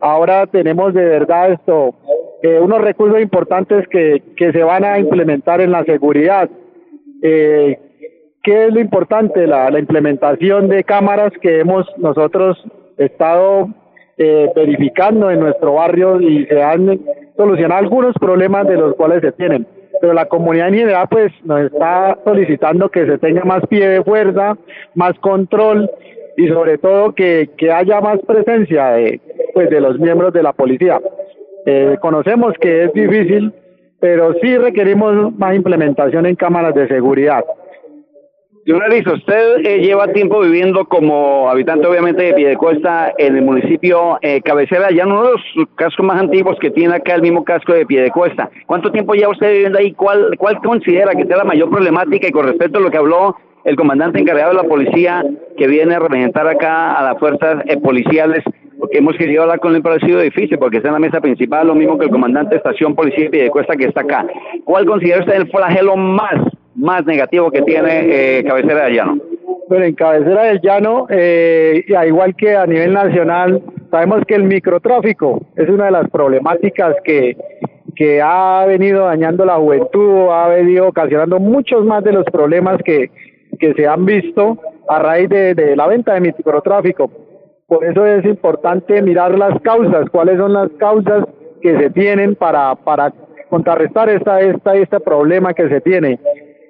Ahora 0.00 0.46
tenemos 0.46 0.92
de 0.94 1.04
verdad 1.04 1.52
esto, 1.52 1.94
eh, 2.42 2.58
unos 2.60 2.80
recursos 2.80 3.20
importantes 3.20 3.86
que, 3.88 4.22
que 4.36 4.52
se 4.52 4.62
van 4.64 4.84
a 4.84 4.98
implementar 4.98 5.60
en 5.60 5.70
la 5.70 5.84
seguridad. 5.84 6.50
Eh, 7.22 7.78
¿Qué 8.44 8.66
es 8.66 8.74
lo 8.74 8.80
importante? 8.80 9.46
La, 9.46 9.76
implementación 9.78 10.68
de 10.68 10.84
cámaras 10.84 11.32
que 11.40 11.60
hemos 11.60 11.86
nosotros 11.96 12.62
estado 12.98 13.70
eh, 14.18 14.50
verificando 14.54 15.30
en 15.30 15.40
nuestro 15.40 15.74
barrio 15.74 16.20
y 16.20 16.44
se 16.44 16.62
han 16.62 17.00
solucionado 17.38 17.80
algunos 17.80 18.14
problemas 18.20 18.68
de 18.68 18.76
los 18.76 18.94
cuales 18.96 19.22
se 19.22 19.32
tienen. 19.32 19.66
Pero 19.98 20.12
la 20.12 20.26
comunidad 20.26 20.68
en 20.68 20.74
general 20.74 21.06
pues 21.10 21.32
nos 21.44 21.62
está 21.62 22.18
solicitando 22.22 22.90
que 22.90 23.06
se 23.06 23.16
tenga 23.16 23.44
más 23.44 23.66
pie 23.66 23.88
de 23.88 24.04
fuerza, 24.04 24.58
más 24.94 25.18
control 25.20 25.90
y 26.36 26.46
sobre 26.48 26.76
todo 26.76 27.14
que, 27.14 27.48
que 27.56 27.72
haya 27.72 28.02
más 28.02 28.18
presencia 28.26 28.90
de, 28.90 29.22
pues, 29.54 29.70
de 29.70 29.80
los 29.80 29.98
miembros 29.98 30.34
de 30.34 30.42
la 30.42 30.52
policía. 30.52 31.00
Eh, 31.64 31.96
conocemos 32.02 32.52
que 32.60 32.84
es 32.84 32.92
difícil, 32.92 33.54
pero 34.00 34.34
sí 34.42 34.58
requerimos 34.58 35.34
más 35.38 35.54
implementación 35.54 36.26
en 36.26 36.36
cámaras 36.36 36.74
de 36.74 36.88
seguridad. 36.88 37.42
Leonardo, 38.66 39.12
usted 39.12 39.66
eh, 39.66 39.80
lleva 39.80 40.08
tiempo 40.08 40.40
viviendo 40.40 40.86
como 40.86 41.50
habitante, 41.50 41.86
obviamente, 41.86 42.22
de 42.22 42.32
Piedecuesta 42.32 43.12
en 43.18 43.36
el 43.36 43.42
municipio 43.42 44.18
eh, 44.22 44.40
Cabecera, 44.40 44.90
ya 44.90 45.04
uno 45.04 45.22
de 45.22 45.30
los 45.32 45.68
cascos 45.74 46.06
más 46.06 46.18
antiguos 46.18 46.56
que 46.58 46.70
tiene 46.70 46.94
acá 46.94 47.14
el 47.14 47.20
mismo 47.20 47.44
casco 47.44 47.74
de 47.74 47.84
Piedecuesta. 47.84 48.48
¿Cuánto 48.64 48.90
tiempo 48.90 49.12
lleva 49.12 49.32
usted 49.32 49.52
viviendo 49.52 49.78
ahí? 49.78 49.92
¿Cuál, 49.92 50.36
¿Cuál 50.38 50.62
considera 50.62 51.12
que 51.12 51.26
sea 51.26 51.36
la 51.36 51.44
mayor 51.44 51.68
problemática? 51.68 52.26
Y 52.26 52.32
con 52.32 52.46
respecto 52.46 52.78
a 52.78 52.80
lo 52.80 52.90
que 52.90 52.96
habló 52.96 53.36
el 53.64 53.76
comandante 53.76 54.18
encargado 54.18 54.52
de 54.52 54.62
la 54.62 54.68
policía, 54.68 55.22
que 55.58 55.66
viene 55.66 55.94
a 55.94 55.98
representar 55.98 56.48
acá 56.48 56.94
a 56.94 57.04
las 57.04 57.18
fuerzas 57.18 57.62
eh, 57.66 57.76
policiales, 57.76 58.42
porque 58.78 58.96
hemos 58.96 59.14
querido 59.16 59.42
hablar 59.42 59.60
con 59.60 59.74
él, 59.74 59.82
pero 59.82 59.96
ha 59.96 60.06
sido 60.06 60.20
difícil, 60.20 60.58
porque 60.58 60.78
está 60.78 60.88
en 60.88 60.94
la 60.94 61.00
mesa 61.00 61.20
principal, 61.20 61.66
lo 61.66 61.74
mismo 61.74 61.98
que 61.98 62.06
el 62.06 62.10
comandante 62.10 62.54
de 62.54 62.56
estación 62.56 62.94
policía 62.94 63.24
de 63.24 63.30
Piedecuesta 63.30 63.76
que 63.76 63.84
está 63.84 64.00
acá. 64.00 64.26
¿Cuál 64.64 64.86
considera 64.86 65.20
usted 65.20 65.34
el 65.34 65.50
flagelo 65.50 65.96
más 65.96 66.53
más 66.74 67.04
negativo 67.06 67.50
que 67.50 67.62
tiene 67.62 68.38
eh, 68.38 68.44
Cabecera 68.44 68.84
del 68.84 68.94
Llano? 68.94 69.18
Bueno, 69.68 69.84
en 69.84 69.94
Cabecera 69.94 70.42
del 70.44 70.60
Llano, 70.60 71.06
eh, 71.08 71.84
igual 72.06 72.34
que 72.36 72.54
a 72.54 72.66
nivel 72.66 72.92
nacional, 72.92 73.62
sabemos 73.90 74.22
que 74.26 74.34
el 74.34 74.44
microtráfico 74.44 75.42
es 75.56 75.68
una 75.68 75.86
de 75.86 75.90
las 75.92 76.10
problemáticas 76.10 76.96
que, 77.04 77.36
que 77.94 78.20
ha 78.20 78.64
venido 78.66 79.04
dañando 79.04 79.44
la 79.44 79.56
juventud, 79.56 80.28
ha 80.30 80.48
venido 80.48 80.88
ocasionando 80.88 81.38
muchos 81.38 81.84
más 81.84 82.04
de 82.04 82.12
los 82.12 82.24
problemas 82.26 82.78
que, 82.84 83.10
que 83.58 83.72
se 83.74 83.86
han 83.86 84.04
visto 84.04 84.58
a 84.88 84.98
raíz 84.98 85.28
de, 85.28 85.54
de 85.54 85.76
la 85.76 85.86
venta 85.86 86.14
de 86.14 86.20
microtráfico. 86.20 87.10
Por 87.66 87.84
eso 87.84 88.06
es 88.06 88.24
importante 88.26 89.00
mirar 89.00 89.38
las 89.38 89.58
causas, 89.62 90.10
cuáles 90.10 90.36
son 90.36 90.52
las 90.52 90.68
causas 90.78 91.24
que 91.62 91.78
se 91.78 91.88
tienen 91.90 92.34
para, 92.34 92.74
para 92.74 93.10
contrarrestar 93.48 94.10
esta, 94.10 94.40
esta, 94.40 94.74
este 94.74 95.00
problema 95.00 95.54
que 95.54 95.68
se 95.68 95.80
tiene. 95.80 96.18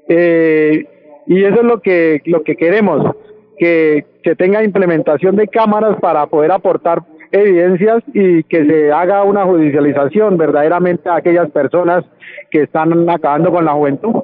Eh, 0.09 0.87
y 1.27 1.45
eso 1.45 1.61
es 1.61 1.65
lo 1.65 1.81
que, 1.81 2.21
lo 2.27 2.43
que 2.43 2.57
queremos, 2.57 3.17
que 3.59 4.05
se 4.23 4.37
tenga 4.37 4.63
implementación 4.63 5.37
de 5.37 5.49
cámaras 5.49 5.99
para 6.01 6.27
poder 6.27 6.53
aportar 6.53 7.03
evidencias 7.33 8.03
y 8.13 8.45
que 8.45 8.65
se 8.65 8.93
haga 8.93 9.23
una 9.23 9.45
judicialización 9.45 10.37
verdaderamente 10.37 11.09
a 11.09 11.17
aquellas 11.17 11.51
personas 11.51 12.05
que 12.51 12.63
están 12.63 13.09
acabando 13.09 13.51
con 13.51 13.65
la 13.65 13.73
juventud. 13.73 14.15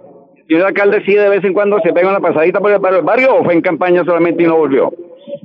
¿Y 0.48 0.56
el 0.56 0.62
alcalde 0.62 1.02
sí 1.06 1.14
de 1.14 1.28
vez 1.28 1.44
en 1.44 1.52
cuando 1.52 1.80
se 1.80 1.92
pega 1.92 2.10
una 2.10 2.20
pasadita 2.20 2.60
por 2.60 2.72
el 2.72 3.02
barrio 3.02 3.36
o 3.36 3.44
fue 3.44 3.54
en 3.54 3.60
campaña 3.60 4.04
solamente 4.04 4.42
y 4.42 4.46
no 4.46 4.56
volvió? 4.56 4.92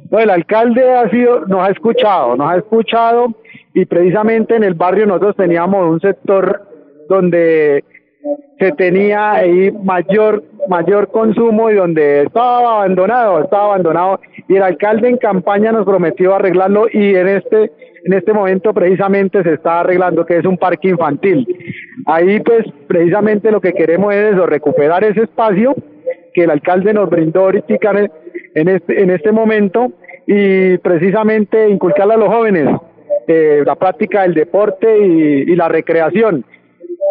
No, 0.09 0.19
el 0.19 0.29
alcalde 0.29 0.83
ha 0.93 1.09
sido, 1.09 1.45
nos 1.47 1.61
ha 1.61 1.71
escuchado, 1.71 2.35
nos 2.35 2.51
ha 2.51 2.57
escuchado 2.57 3.33
y 3.73 3.85
precisamente 3.85 4.55
en 4.55 4.63
el 4.63 4.73
barrio 4.73 5.05
nosotros 5.05 5.35
teníamos 5.35 5.89
un 5.89 5.99
sector 5.99 6.61
donde 7.07 7.83
se 8.59 8.71
tenía 8.71 9.33
ahí 9.33 9.71
mayor 9.71 10.43
mayor 10.67 11.09
consumo 11.09 11.69
y 11.69 11.75
donde 11.75 12.23
estaba 12.23 12.77
abandonado, 12.77 13.43
estaba 13.43 13.65
abandonado 13.65 14.19
y 14.47 14.55
el 14.55 14.63
alcalde 14.63 15.09
en 15.09 15.17
campaña 15.17 15.71
nos 15.71 15.85
prometió 15.85 16.33
arreglarlo 16.33 16.87
y 16.91 17.15
en 17.15 17.27
este 17.27 17.71
en 18.05 18.13
este 18.13 18.33
momento 18.33 18.73
precisamente 18.73 19.43
se 19.43 19.53
está 19.53 19.81
arreglando 19.81 20.25
que 20.25 20.37
es 20.37 20.45
un 20.45 20.57
parque 20.57 20.89
infantil. 20.89 21.47
Ahí 22.05 22.39
pues 22.39 22.65
precisamente 22.87 23.51
lo 23.51 23.61
que 23.61 23.73
queremos 23.73 24.13
es 24.13 24.33
eso, 24.33 24.45
recuperar 24.45 25.03
ese 25.03 25.23
espacio 25.23 25.75
que 26.33 26.43
el 26.43 26.51
alcalde 26.51 26.93
nos 26.93 27.09
brindó 27.09 27.41
ahorita 27.41 27.75
en 28.55 28.69
este, 28.69 29.01
en 29.01 29.09
este 29.09 29.31
momento 29.31 29.91
y 30.27 30.77
precisamente 30.79 31.69
inculcarle 31.69 32.15
a 32.15 32.17
los 32.17 32.29
jóvenes 32.29 32.75
eh, 33.27 33.63
la 33.65 33.75
práctica 33.75 34.21
del 34.21 34.33
deporte 34.33 34.97
y 34.97 35.55
la 35.55 35.67
recreación 35.67 36.45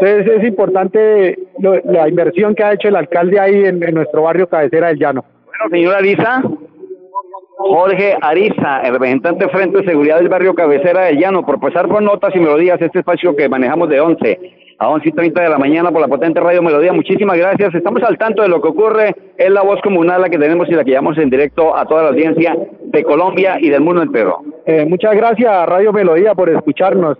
entonces 0.00 0.38
es 0.38 0.48
importante 0.48 1.38
la 1.58 2.08
inversión 2.08 2.54
que 2.54 2.64
ha 2.64 2.72
hecho 2.72 2.88
el 2.88 2.96
alcalde 2.96 3.38
ahí 3.38 3.64
en, 3.64 3.78
nuestro 3.94 4.22
barrio 4.22 4.48
Cabecera 4.48 4.88
del 4.88 4.98
Llano. 4.98 5.24
Bueno, 5.46 5.70
señora 5.70 5.98
Ariza, 5.98 6.42
Jorge 7.58 8.16
Ariza, 8.20 8.80
el 8.80 8.92
representante 8.92 9.48
Frente 9.48 9.78
de 9.78 9.84
Seguridad 9.84 10.18
del 10.18 10.28
barrio 10.28 10.54
Cabecera 10.54 11.02
del 11.02 11.18
Llano, 11.18 11.46
por 11.46 11.60
pasar 11.60 11.88
por 11.88 12.02
notas 12.02 12.34
y 12.34 12.40
melodías 12.40 12.80
este 12.80 12.98
espacio 12.98 13.36
que 13.36 13.48
manejamos 13.48 13.88
de 13.88 14.00
11 14.00 14.40
a 14.78 14.88
11 14.88 15.08
y 15.08 15.12
30 15.12 15.42
de 15.42 15.48
la 15.48 15.58
mañana 15.58 15.92
por 15.92 16.00
la 16.00 16.08
potente 16.08 16.40
radio 16.40 16.60
Melodía. 16.60 16.92
Muchísimas 16.92 17.38
gracias. 17.38 17.74
Estamos 17.74 18.02
al 18.02 18.18
tanto 18.18 18.42
de 18.42 18.48
lo 18.48 18.60
que 18.60 18.68
ocurre. 18.68 19.14
Es 19.38 19.50
la 19.50 19.62
voz 19.62 19.80
comunal 19.82 20.20
la 20.20 20.28
que 20.28 20.38
tenemos 20.38 20.68
y 20.68 20.72
la 20.72 20.82
que 20.82 20.90
llevamos 20.90 21.16
en 21.18 21.30
directo 21.30 21.76
a 21.76 21.86
toda 21.86 22.02
la 22.02 22.08
audiencia 22.08 22.56
de 22.82 23.04
Colombia 23.04 23.56
y 23.60 23.70
del 23.70 23.80
mundo 23.80 24.02
entero. 24.02 24.40
Eh, 24.66 24.84
muchas 24.84 25.14
gracias, 25.14 25.66
Radio 25.66 25.92
Melodía, 25.92 26.34
por 26.34 26.48
escucharnos. 26.48 27.16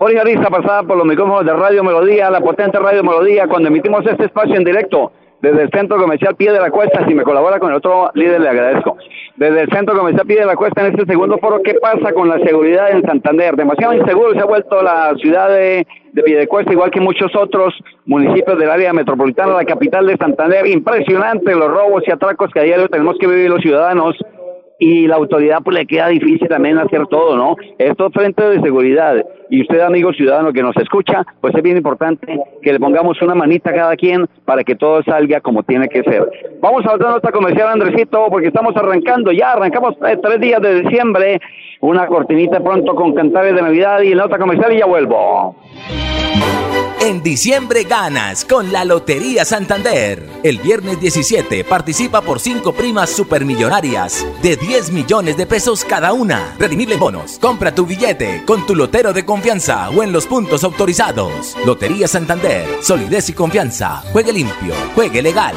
Jorge 0.00 0.20
Ariza 0.20 0.48
pasada 0.48 0.84
por 0.84 0.96
los 0.96 1.04
micrófonos 1.04 1.44
de 1.44 1.52
Radio 1.52 1.82
Melodía, 1.82 2.30
la 2.30 2.40
potente 2.40 2.78
Radio 2.78 3.02
Melodía, 3.02 3.48
cuando 3.48 3.66
emitimos 3.66 4.06
este 4.06 4.26
espacio 4.26 4.54
en 4.54 4.62
directo 4.62 5.10
desde 5.42 5.62
el 5.62 5.70
Centro 5.70 5.96
Comercial 5.96 6.36
Pie 6.36 6.52
de 6.52 6.60
la 6.60 6.70
Cuesta, 6.70 7.04
si 7.04 7.14
me 7.14 7.24
colabora 7.24 7.58
con 7.58 7.70
el 7.70 7.78
otro 7.78 8.08
líder 8.14 8.40
le 8.40 8.48
agradezco. 8.48 8.96
Desde 9.34 9.62
el 9.62 9.68
Centro 9.70 9.98
Comercial 9.98 10.24
Pie 10.24 10.38
de 10.38 10.46
la 10.46 10.54
Cuesta 10.54 10.86
en 10.86 10.94
este 10.94 11.04
segundo 11.04 11.36
foro, 11.38 11.60
¿qué 11.64 11.74
pasa 11.82 12.12
con 12.12 12.28
la 12.28 12.38
seguridad 12.46 12.92
en 12.92 13.02
Santander? 13.02 13.56
Demasiado 13.56 13.92
inseguro 13.92 14.34
se 14.34 14.38
ha 14.38 14.44
vuelto 14.44 14.80
la 14.84 15.14
ciudad 15.20 15.48
de, 15.48 15.84
de 16.12 16.46
Cuesta, 16.46 16.72
igual 16.72 16.92
que 16.92 17.00
muchos 17.00 17.34
otros 17.34 17.74
municipios 18.06 18.56
del 18.56 18.70
área 18.70 18.92
metropolitana, 18.92 19.54
la 19.54 19.64
capital 19.64 20.06
de 20.06 20.16
Santander. 20.16 20.64
Impresionante 20.68 21.56
los 21.56 21.72
robos 21.72 22.04
y 22.06 22.12
atracos 22.12 22.52
que 22.52 22.60
a 22.60 22.62
diario 22.62 22.88
tenemos 22.88 23.16
que 23.18 23.26
vivir 23.26 23.50
los 23.50 23.62
ciudadanos 23.62 24.14
y 24.78 25.06
la 25.06 25.16
autoridad 25.16 25.58
pues 25.62 25.76
le 25.76 25.86
queda 25.86 26.08
difícil 26.08 26.48
también 26.48 26.78
hacer 26.78 27.06
todo, 27.08 27.36
¿no? 27.36 27.56
Esto 27.78 28.10
frente 28.10 28.42
de 28.48 28.60
seguridad 28.60 29.16
y 29.50 29.62
usted 29.62 29.80
amigo 29.80 30.12
ciudadano 30.12 30.52
que 30.52 30.62
nos 30.62 30.76
escucha, 30.76 31.24
pues 31.40 31.54
es 31.54 31.62
bien 31.62 31.76
importante 31.76 32.38
que 32.62 32.72
le 32.72 32.78
pongamos 32.78 33.20
una 33.22 33.34
manita 33.34 33.70
a 33.70 33.74
cada 33.74 33.96
quien 33.96 34.26
para 34.44 34.62
que 34.62 34.76
todo 34.76 35.02
salga 35.02 35.40
como 35.40 35.62
tiene 35.62 35.88
que 35.88 36.02
ser. 36.02 36.28
Vamos 36.60 36.86
a 36.86 36.94
otra 36.94 37.10
nota 37.10 37.32
comercial, 37.32 37.68
Andresito, 37.68 38.26
porque 38.30 38.48
estamos 38.48 38.76
arrancando, 38.76 39.32
ya 39.32 39.52
arrancamos 39.52 39.94
eh, 40.06 40.16
tres 40.22 40.40
días 40.40 40.62
de 40.62 40.82
diciembre, 40.82 41.40
una 41.80 42.06
cortinita 42.06 42.60
pronto 42.60 42.94
con 42.94 43.14
cantares 43.14 43.54
de 43.54 43.62
Navidad 43.62 44.00
y 44.02 44.14
nota 44.14 44.38
comercial 44.38 44.72
y 44.72 44.78
ya 44.78 44.86
vuelvo. 44.86 45.56
En 47.00 47.22
diciembre 47.22 47.84
ganas 47.84 48.44
con 48.44 48.72
la 48.72 48.84
Lotería 48.84 49.44
Santander. 49.44 50.22
El 50.42 50.58
viernes 50.58 51.00
17 51.00 51.62
participa 51.62 52.20
por 52.20 52.40
5 52.40 52.72
primas 52.72 53.10
supermillonarias 53.10 54.26
de 54.42 54.56
10 54.56 54.92
millones 54.92 55.36
de 55.36 55.46
pesos 55.46 55.84
cada 55.84 56.12
una. 56.12 56.54
Redimible 56.58 56.96
bonos. 56.96 57.38
Compra 57.38 57.72
tu 57.72 57.86
billete 57.86 58.42
con 58.44 58.66
tu 58.66 58.74
lotero 58.74 59.12
de 59.12 59.24
confianza 59.24 59.88
o 59.90 60.02
en 60.02 60.12
los 60.12 60.26
puntos 60.26 60.64
autorizados. 60.64 61.56
Lotería 61.64 62.08
Santander. 62.08 62.66
Solidez 62.82 63.30
y 63.30 63.32
confianza. 63.32 64.02
Juegue 64.12 64.32
limpio. 64.32 64.74
Juegue 64.94 65.22
legal. 65.22 65.54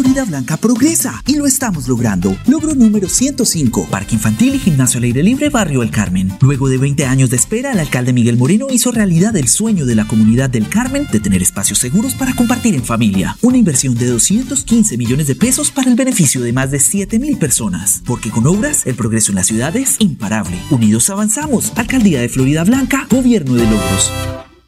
Florida 0.00 0.24
Blanca 0.24 0.56
progresa 0.56 1.24
y 1.26 1.34
lo 1.34 1.44
estamos 1.44 1.88
logrando. 1.88 2.36
Logro 2.46 2.72
número 2.76 3.08
105, 3.08 3.88
Parque 3.90 4.14
Infantil 4.14 4.54
y 4.54 4.60
Gimnasio 4.60 4.98
al 4.98 5.04
Aire 5.04 5.24
Libre 5.24 5.48
Barrio 5.48 5.82
El 5.82 5.90
Carmen. 5.90 6.32
Luego 6.40 6.68
de 6.68 6.78
20 6.78 7.04
años 7.04 7.30
de 7.30 7.36
espera, 7.36 7.72
el 7.72 7.80
alcalde 7.80 8.12
Miguel 8.12 8.36
Moreno 8.36 8.68
hizo 8.70 8.92
realidad 8.92 9.34
el 9.36 9.48
sueño 9.48 9.86
de 9.86 9.96
la 9.96 10.06
comunidad 10.06 10.50
del 10.50 10.68
Carmen 10.68 11.08
de 11.10 11.18
tener 11.18 11.42
espacios 11.42 11.80
seguros 11.80 12.14
para 12.14 12.32
compartir 12.36 12.76
en 12.76 12.84
familia. 12.84 13.36
Una 13.42 13.56
inversión 13.56 13.96
de 13.96 14.06
215 14.06 14.96
millones 14.96 15.26
de 15.26 15.34
pesos 15.34 15.72
para 15.72 15.90
el 15.90 15.96
beneficio 15.96 16.42
de 16.42 16.52
más 16.52 16.70
de 16.70 16.78
7 16.78 17.18
mil 17.18 17.36
personas. 17.36 18.00
Porque 18.06 18.30
con 18.30 18.46
obras, 18.46 18.86
el 18.86 18.94
progreso 18.94 19.32
en 19.32 19.36
la 19.36 19.42
ciudad 19.42 19.76
es 19.76 19.96
imparable. 19.98 20.60
Unidos 20.70 21.10
avanzamos. 21.10 21.72
Alcaldía 21.74 22.20
de 22.20 22.28
Florida 22.28 22.62
Blanca, 22.62 23.08
Gobierno 23.10 23.54
de 23.54 23.64
Logros. 23.64 24.12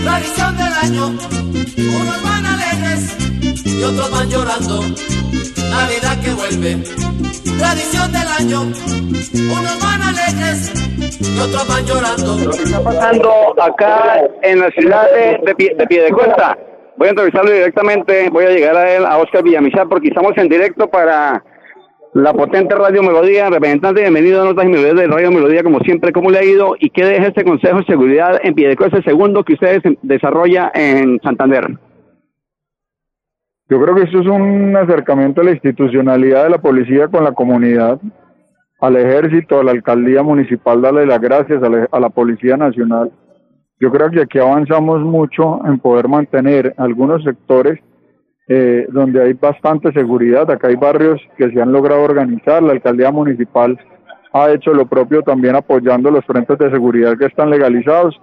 tradición 0.02 0.56
del 0.56 0.72
año, 0.72 1.06
unos 1.08 2.22
van 2.24 2.46
alegres 2.46 3.02
y 3.64 3.82
otros 3.84 4.10
van 4.10 4.28
llorando. 4.30 4.82
Navidad 5.74 6.16
que 6.22 6.30
vuelve, 6.34 6.70
tradición 7.58 8.12
del 8.12 8.28
año, 8.38 8.60
unos 8.62 9.76
van 9.82 10.02
alegres 10.02 10.72
y 11.20 11.38
otros 11.40 11.66
van 11.68 11.84
llorando. 11.84 12.36
Lo 12.44 12.50
que 12.52 12.62
está 12.62 12.80
pasando 12.82 13.30
acá 13.60 14.22
en 14.42 14.60
la 14.60 14.70
ciudad 14.70 15.06
de, 15.12 15.40
de, 15.44 15.54
Pie- 15.56 15.76
de 15.76 15.86
Piedecuesta. 15.86 16.56
Voy 16.96 17.08
a 17.08 17.10
entrevistarlo 17.10 17.50
directamente, 17.50 18.28
voy 18.30 18.44
a 18.44 18.50
llegar 18.50 18.76
a 18.76 18.94
él, 18.96 19.04
a 19.04 19.18
Oscar 19.18 19.42
Villamizar, 19.42 19.88
porque 19.88 20.08
estamos 20.08 20.32
en 20.36 20.48
directo 20.48 20.88
para 20.88 21.42
la 22.14 22.32
potente 22.32 22.72
Radio 22.76 23.02
Melodía. 23.02 23.50
Representante, 23.50 24.00
bienvenido 24.02 24.42
a 24.42 24.44
Notas 24.44 24.64
y 24.66 24.68
Melodías 24.68 24.96
de 24.96 25.06
Radio 25.08 25.32
Melodía, 25.32 25.64
como 25.64 25.80
siempre, 25.80 26.12
¿cómo 26.12 26.30
le 26.30 26.38
ha 26.38 26.44
ido? 26.44 26.76
¿Y 26.78 26.90
qué 26.90 27.04
deja 27.04 27.26
este 27.26 27.42
Consejo 27.42 27.78
de 27.78 27.84
Seguridad 27.86 28.38
en 28.44 28.54
Piedecuesta 28.54 29.02
segundo 29.02 29.42
que 29.42 29.54
ustedes 29.54 29.82
desarrolla 30.02 30.70
en 30.72 31.18
Santander? 31.24 31.66
Yo 33.68 33.80
creo 33.80 33.94
que 33.94 34.02
esto 34.02 34.20
es 34.20 34.26
un 34.26 34.76
acercamiento 34.76 35.40
a 35.40 35.44
la 35.44 35.52
institucionalidad 35.52 36.44
de 36.44 36.50
la 36.50 36.58
policía 36.58 37.08
con 37.08 37.24
la 37.24 37.32
comunidad, 37.32 37.98
al 38.80 38.96
ejército, 38.96 39.58
a 39.58 39.64
la 39.64 39.70
alcaldía 39.70 40.22
municipal, 40.22 40.82
darle 40.82 41.06
las 41.06 41.18
gracias 41.18 41.62
a 41.62 42.00
la, 42.00 42.10
Policía 42.10 42.58
Nacional. 42.58 43.10
Yo 43.80 43.90
creo 43.90 44.10
que 44.10 44.20
aquí 44.20 44.38
avanzamos 44.38 45.00
mucho 45.00 45.64
en 45.64 45.78
poder 45.78 46.08
mantener 46.08 46.74
algunos 46.76 47.24
sectores 47.24 47.80
eh, 48.48 48.86
donde 48.90 49.22
hay 49.22 49.32
bastante 49.32 49.92
seguridad. 49.92 50.50
Acá 50.50 50.68
hay 50.68 50.76
barrios 50.76 51.18
que 51.38 51.50
se 51.50 51.62
han 51.62 51.72
logrado 51.72 52.02
organizar. 52.02 52.62
La 52.62 52.72
alcaldía 52.72 53.10
municipal 53.10 53.78
ha 54.34 54.50
hecho 54.50 54.74
lo 54.74 54.84
propio 54.84 55.22
también 55.22 55.56
apoyando 55.56 56.10
los 56.10 56.24
frentes 56.26 56.58
de 56.58 56.70
seguridad 56.70 57.16
que 57.16 57.26
están 57.26 57.48
legalizados. 57.48 58.20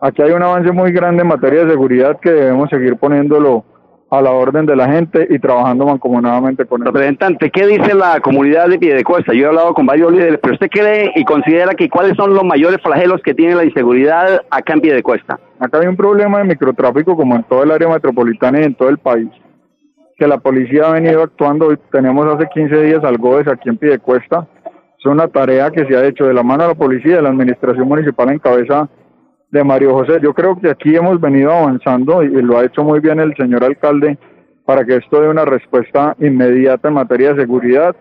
Aquí 0.00 0.20
hay 0.22 0.32
un 0.32 0.42
avance 0.42 0.72
muy 0.72 0.90
grande 0.90 1.22
en 1.22 1.28
materia 1.28 1.64
de 1.64 1.70
seguridad 1.70 2.18
que 2.20 2.32
debemos 2.32 2.68
seguir 2.70 2.96
poniéndolo 2.96 3.64
a 4.10 4.20
la 4.20 4.32
orden 4.32 4.66
de 4.66 4.74
la 4.74 4.90
gente 4.90 5.26
y 5.30 5.38
trabajando 5.38 5.86
mancomunadamente 5.86 6.66
con 6.66 6.82
ellos. 6.82 6.92
Representante, 6.92 7.50
¿qué 7.50 7.66
dice 7.66 7.94
la 7.94 8.20
comunidad 8.20 8.68
de 8.68 8.78
Piedecuesta? 8.78 9.32
Yo 9.32 9.44
he 9.44 9.48
hablado 9.48 9.72
con 9.72 9.86
varios 9.86 10.12
líderes, 10.12 10.40
pero 10.42 10.54
¿usted 10.54 10.68
cree 10.68 11.12
y 11.14 11.24
considera 11.24 11.74
que 11.74 11.88
cuáles 11.88 12.16
son 12.16 12.34
los 12.34 12.44
mayores 12.44 12.80
flagelos 12.82 13.22
que 13.22 13.34
tiene 13.34 13.54
la 13.54 13.64
inseguridad 13.64 14.42
acá 14.50 14.74
en 14.74 14.80
Piedecuesta? 14.80 15.38
Acá 15.60 15.78
hay 15.78 15.86
un 15.86 15.96
problema 15.96 16.38
de 16.38 16.44
microtráfico 16.44 17.16
como 17.16 17.36
en 17.36 17.44
todo 17.44 17.62
el 17.62 17.70
área 17.70 17.88
metropolitana 17.88 18.60
y 18.60 18.64
en 18.64 18.74
todo 18.74 18.88
el 18.88 18.98
país, 18.98 19.28
que 20.18 20.26
la 20.26 20.38
policía 20.38 20.88
ha 20.88 20.92
venido 20.92 21.22
actuando. 21.22 21.76
Tenemos 21.92 22.26
hace 22.34 22.48
15 22.52 22.82
días 22.82 23.04
algodes 23.04 23.46
aquí 23.46 23.68
en 23.68 23.76
Piedecuesta. 23.76 24.48
Es 24.98 25.06
una 25.06 25.28
tarea 25.28 25.70
que 25.70 25.86
se 25.86 25.96
ha 25.96 26.04
hecho 26.04 26.24
de 26.24 26.34
la 26.34 26.42
mano 26.42 26.64
de 26.64 26.68
la 26.70 26.74
policía 26.74 27.12
y 27.12 27.16
de 27.16 27.22
la 27.22 27.30
administración 27.30 27.86
municipal 27.86 28.28
en 28.30 28.38
cabeza 28.38 28.88
de 29.50 29.64
Mario 29.64 29.92
José. 29.92 30.20
Yo 30.22 30.32
creo 30.32 30.58
que 30.58 30.70
aquí 30.70 30.94
hemos 30.94 31.20
venido 31.20 31.52
avanzando 31.52 32.22
y, 32.22 32.28
lo 32.42 32.58
ha 32.58 32.64
hecho 32.64 32.84
muy 32.84 33.00
bien 33.00 33.20
el 33.20 33.34
señor 33.36 33.64
alcalde 33.64 34.18
para 34.64 34.84
que 34.84 34.96
esto 34.96 35.20
dé 35.20 35.28
una 35.28 35.44
respuesta 35.44 36.14
inmediata 36.20 36.88
en 36.88 36.94
materia 36.94 37.34
de 37.34 37.42
seguridad. 37.42 37.96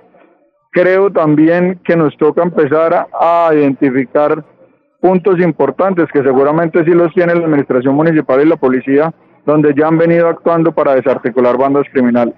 Creo 0.71 1.11
también 1.11 1.79
que 1.83 1.95
nos 1.95 2.15
toca 2.17 2.43
empezar 2.43 2.93
a, 2.93 3.07
a 3.47 3.53
identificar 3.55 4.43
puntos 5.01 5.39
importantes 5.39 6.07
que 6.11 6.21
seguramente 6.21 6.83
sí 6.83 6.91
los 6.91 7.13
tiene 7.13 7.33
la 7.33 7.45
administración 7.45 7.95
municipal 7.95 8.41
y 8.41 8.49
la 8.49 8.57
policía, 8.57 9.11
donde 9.45 9.73
ya 9.73 9.87
han 9.87 9.97
venido 9.97 10.27
actuando 10.27 10.71
para 10.71 10.93
desarticular 10.93 11.57
bandas 11.57 11.85
criminales. 11.91 12.35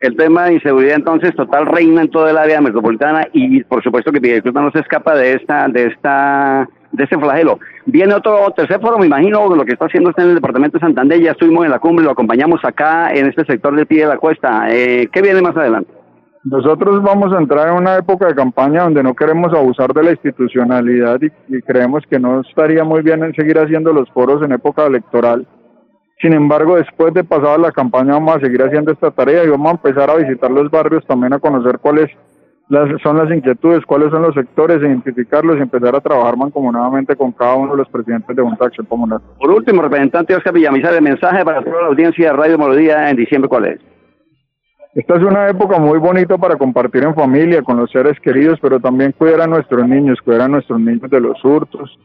El 0.00 0.16
tema 0.16 0.46
de 0.46 0.54
inseguridad 0.54 0.96
entonces 0.96 1.34
total 1.34 1.66
reina 1.66 2.02
en 2.02 2.10
toda 2.10 2.30
el 2.30 2.38
área 2.38 2.60
metropolitana 2.60 3.28
y 3.32 3.62
por 3.64 3.82
supuesto 3.82 4.10
que 4.10 4.20
Piedecuesta 4.20 4.60
no 4.60 4.70
se 4.70 4.80
escapa 4.80 5.14
de 5.14 5.34
esta, 5.34 5.68
de 5.68 5.86
esta, 5.86 6.68
de 6.92 7.04
este 7.04 7.18
flagelo. 7.18 7.58
Viene 7.86 8.14
otro 8.14 8.50
tercer 8.56 8.80
foro, 8.80 8.98
me 8.98 9.06
imagino, 9.06 9.54
lo 9.54 9.64
que 9.64 9.72
está 9.72 9.86
haciendo 9.86 10.10
usted 10.10 10.24
en 10.24 10.28
el 10.30 10.34
departamento 10.36 10.78
de 10.78 10.86
Santander, 10.86 11.20
ya 11.20 11.32
estuvimos 11.32 11.64
en 11.64 11.70
la 11.70 11.78
cumbre, 11.78 12.04
lo 12.04 12.12
acompañamos 12.12 12.64
acá 12.64 13.12
en 13.12 13.26
este 13.26 13.44
sector 13.44 13.74
del 13.74 13.86
pie 13.86 14.02
de 14.02 14.08
la 14.08 14.18
cuesta. 14.18 14.66
Eh, 14.70 15.08
¿Qué 15.12 15.22
viene 15.22 15.42
más 15.42 15.56
adelante? 15.56 15.92
Nosotros 16.42 17.02
vamos 17.02 17.32
a 17.34 17.38
entrar 17.38 17.68
en 17.68 17.74
una 17.74 17.98
época 17.98 18.26
de 18.26 18.34
campaña 18.34 18.84
donde 18.84 19.02
no 19.02 19.14
queremos 19.14 19.52
abusar 19.52 19.92
de 19.92 20.02
la 20.02 20.10
institucionalidad 20.12 21.20
y, 21.20 21.30
y 21.54 21.60
creemos 21.60 22.02
que 22.08 22.18
no 22.18 22.40
estaría 22.40 22.82
muy 22.82 23.02
bien 23.02 23.22
en 23.22 23.34
seguir 23.34 23.58
haciendo 23.58 23.92
los 23.92 24.10
foros 24.10 24.42
en 24.42 24.52
época 24.52 24.86
electoral. 24.86 25.46
Sin 26.20 26.32
embargo, 26.32 26.76
después 26.76 27.14
de 27.14 27.24
pasada 27.24 27.58
la 27.58 27.72
campaña 27.72 28.12
vamos 28.12 28.36
a 28.36 28.40
seguir 28.40 28.62
haciendo 28.62 28.92
esta 28.92 29.10
tarea 29.10 29.44
y 29.44 29.48
vamos 29.48 29.68
a 29.68 29.76
empezar 29.76 30.10
a 30.10 30.16
visitar 30.16 30.50
los 30.50 30.70
barrios 30.70 31.04
también 31.06 31.32
a 31.32 31.38
conocer 31.38 31.78
cuáles 31.78 32.10
las, 32.70 33.02
son 33.02 33.16
las 33.16 33.28
inquietudes, 33.30 33.84
cuáles 33.84 34.10
son 34.10 34.22
los 34.22 34.32
sectores, 34.32 34.80
identificarlos 34.80 35.58
y 35.58 35.62
empezar 35.62 35.94
a 35.96 36.00
trabajar 36.00 36.36
mancomunadamente 36.36 37.16
con 37.16 37.32
cada 37.32 37.56
uno 37.56 37.72
de 37.72 37.78
los 37.78 37.88
presidentes 37.88 38.34
de 38.34 38.42
Junta 38.42 38.64
de 38.64 38.68
Acción 38.68 38.86
Comunal. 38.86 39.20
Por 39.40 39.50
último, 39.50 39.82
representante 39.82 40.36
Oscar 40.36 40.54
Villamizar, 40.54 40.94
el 40.94 41.02
mensaje 41.02 41.44
para 41.44 41.62
toda 41.64 41.82
la 41.82 41.88
audiencia 41.88 42.30
de 42.30 42.36
Radio 42.36 42.58
Melodía 42.58 43.10
en 43.10 43.16
diciembre, 43.16 43.48
¿cuál 43.48 43.64
es? 43.66 43.80
Esta 44.94 45.14
es 45.16 45.22
una 45.22 45.48
época 45.48 45.80
muy 45.80 45.98
bonita 45.98 46.38
para 46.38 46.56
compartir 46.56 47.02
en 47.02 47.14
familia, 47.16 47.62
con 47.62 47.76
los 47.76 47.90
seres 47.90 48.18
queridos, 48.20 48.60
pero 48.62 48.78
también 48.78 49.12
cuidar 49.18 49.40
a 49.40 49.46
nuestros 49.48 49.88
niños, 49.88 50.20
cuidar 50.24 50.42
a 50.42 50.48
nuestros 50.48 50.78
niños 50.78 51.10
de 51.10 51.20
los 51.20 51.44
hurtos, 51.44 51.98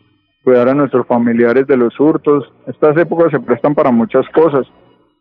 cuidar 0.43 0.69
a 0.69 0.73
nuestros 0.73 1.05
familiares 1.05 1.67
de 1.67 1.77
los 1.77 1.99
hurtos. 1.99 2.51
Estas 2.65 2.97
épocas 2.97 3.29
se 3.29 3.39
prestan 3.39 3.75
para 3.75 3.91
muchas 3.91 4.27
cosas. 4.29 4.65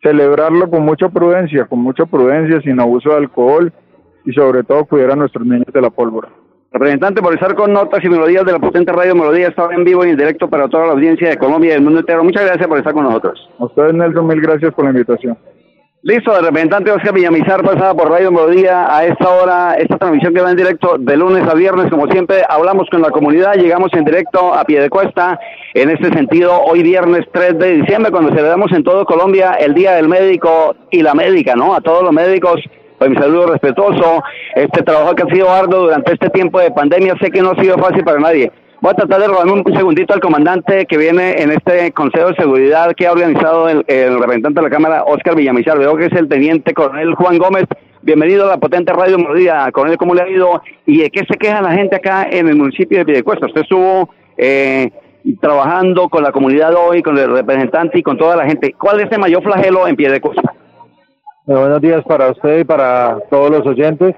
Celebrarlo 0.02 0.70
con 0.70 0.86
mucha 0.86 1.10
prudencia, 1.10 1.66
con 1.66 1.80
mucha 1.80 2.06
prudencia, 2.06 2.62
sin 2.62 2.80
abuso 2.80 3.10
de 3.10 3.16
alcohol 3.16 3.72
y 4.24 4.32
sobre 4.32 4.62
todo 4.64 4.84
cuidar 4.84 5.12
a 5.12 5.16
nuestros 5.16 5.46
niños 5.46 5.66
de 5.72 5.80
la 5.80 5.90
pólvora. 5.90 6.28
Representante, 6.72 7.22
por 7.22 7.32
estar 7.32 7.54
con 7.54 7.72
notas 7.72 8.02
y 8.04 8.08
melodías 8.08 8.44
de 8.44 8.52
la 8.52 8.58
potente 8.58 8.90
radio 8.90 9.14
Melodía, 9.14 9.46
estaba 9.46 9.72
en 9.72 9.84
vivo 9.84 10.04
y 10.04 10.10
en 10.10 10.16
directo 10.16 10.48
para 10.50 10.68
toda 10.68 10.86
la 10.86 10.92
audiencia 10.92 11.28
de 11.28 11.36
Colombia 11.36 11.70
y 11.70 11.74
del 11.74 11.82
mundo 11.82 12.00
entero. 12.00 12.24
Muchas 12.24 12.44
gracias 12.44 12.66
por 12.66 12.78
estar 12.78 12.92
con 12.92 13.04
nosotros. 13.04 13.48
A 13.60 13.66
ustedes, 13.66 13.94
Nelson, 13.94 14.26
mil 14.26 14.40
gracias 14.40 14.74
por 14.74 14.84
la 14.84 14.90
invitación. 14.90 15.38
Listo, 16.06 16.34
de 16.34 16.42
representante 16.42 16.90
Oscar 16.90 17.14
Villamizar 17.14 17.62
pasada 17.62 17.94
por 17.94 18.10
Radio 18.10 18.30
Melodía 18.30 18.94
a 18.94 19.06
esta 19.06 19.26
hora, 19.26 19.74
esta 19.74 19.96
transmisión 19.96 20.34
que 20.34 20.42
va 20.42 20.50
en 20.50 20.56
directo 20.56 20.98
de 20.98 21.16
lunes 21.16 21.48
a 21.48 21.54
viernes, 21.54 21.88
como 21.90 22.06
siempre, 22.08 22.42
hablamos 22.46 22.90
con 22.90 23.00
la 23.00 23.08
comunidad, 23.08 23.54
llegamos 23.54 23.90
en 23.94 24.04
directo 24.04 24.52
a 24.52 24.64
pie 24.64 24.82
de 24.82 24.90
cuesta, 24.90 25.40
en 25.72 25.88
este 25.88 26.12
sentido, 26.12 26.60
hoy 26.60 26.82
viernes 26.82 27.24
3 27.32 27.58
de 27.58 27.76
diciembre, 27.76 28.10
cuando 28.10 28.34
celebramos 28.34 28.70
en 28.72 28.84
todo 28.84 29.06
Colombia 29.06 29.52
el 29.54 29.72
Día 29.72 29.92
del 29.92 30.08
Médico 30.08 30.76
y 30.90 31.00
la 31.00 31.14
Médica, 31.14 31.54
¿no? 31.54 31.74
A 31.74 31.80
todos 31.80 32.02
los 32.02 32.12
médicos, 32.12 32.60
pues 33.04 33.18
mi 33.18 33.22
saludo 33.22 33.46
respetuoso, 33.48 34.22
este 34.54 34.82
trabajo 34.82 35.14
que 35.14 35.24
ha 35.24 35.34
sido 35.34 35.50
arduo 35.50 35.80
durante 35.80 36.14
este 36.14 36.30
tiempo 36.30 36.58
de 36.58 36.70
pandemia, 36.70 37.14
sé 37.20 37.30
que 37.30 37.42
no 37.42 37.50
ha 37.50 37.60
sido 37.60 37.76
fácil 37.76 38.02
para 38.02 38.18
nadie, 38.18 38.50
Voy 38.80 38.90
a 38.90 38.96
tratar 38.96 39.20
de 39.20 39.28
robarme 39.28 39.52
un 39.52 39.64
segundito 39.74 40.12
al 40.12 40.20
comandante 40.20 40.84
que 40.84 40.98
viene 40.98 41.40
en 41.40 41.50
este 41.52 41.90
Consejo 41.92 42.28
de 42.28 42.36
Seguridad 42.36 42.92
que 42.94 43.06
ha 43.06 43.12
organizado 43.12 43.66
el, 43.70 43.82
representante 43.86 44.60
de 44.60 44.62
la 44.62 44.68
Cámara, 44.68 45.04
Oscar 45.04 45.34
Villamizar. 45.36 45.78
Veo 45.78 45.96
que 45.96 46.06
es 46.06 46.12
el 46.12 46.28
teniente 46.28 46.74
coronel 46.74 47.14
Juan 47.14 47.38
Gómez. 47.38 47.64
Bienvenido 48.02 48.44
a 48.44 48.48
la 48.48 48.56
potente 48.58 48.92
radio 48.92 49.16
Melodía. 49.16 49.70
Coronel, 49.72 49.96
¿cómo 49.96 50.14
le 50.14 50.20
ha 50.20 50.28
ido? 50.28 50.60
¿Y 50.84 50.98
de 50.98 51.08
qué 51.08 51.24
se 51.26 51.38
queja 51.38 51.62
la 51.62 51.72
gente 51.72 51.96
acá 51.96 52.26
en 52.30 52.46
el 52.46 52.56
municipio 52.56 52.98
de 52.98 53.06
Piedecuesta? 53.06 53.46
Usted 53.46 53.62
estuvo 53.62 54.10
eh, 54.36 54.90
trabajando 55.40 56.10
con 56.10 56.22
la 56.22 56.32
comunidad 56.32 56.74
hoy, 56.74 57.02
con 57.02 57.16
el 57.16 57.30
representante 57.30 57.98
y 57.98 58.02
con 58.02 58.18
toda 58.18 58.36
la 58.36 58.44
gente. 58.44 58.74
¿Cuál 58.78 59.00
es 59.00 59.10
el 59.10 59.18
mayor 59.18 59.42
flagelo 59.42 59.88
en 59.88 59.96
Piedecuesta? 59.96 60.52
Eh, 61.46 61.52
buenos 61.52 61.82
días 61.82 62.02
para 62.04 62.30
usted 62.30 62.60
y 62.60 62.64
para 62.64 63.20
todos 63.28 63.50
los 63.50 63.66
oyentes 63.66 64.14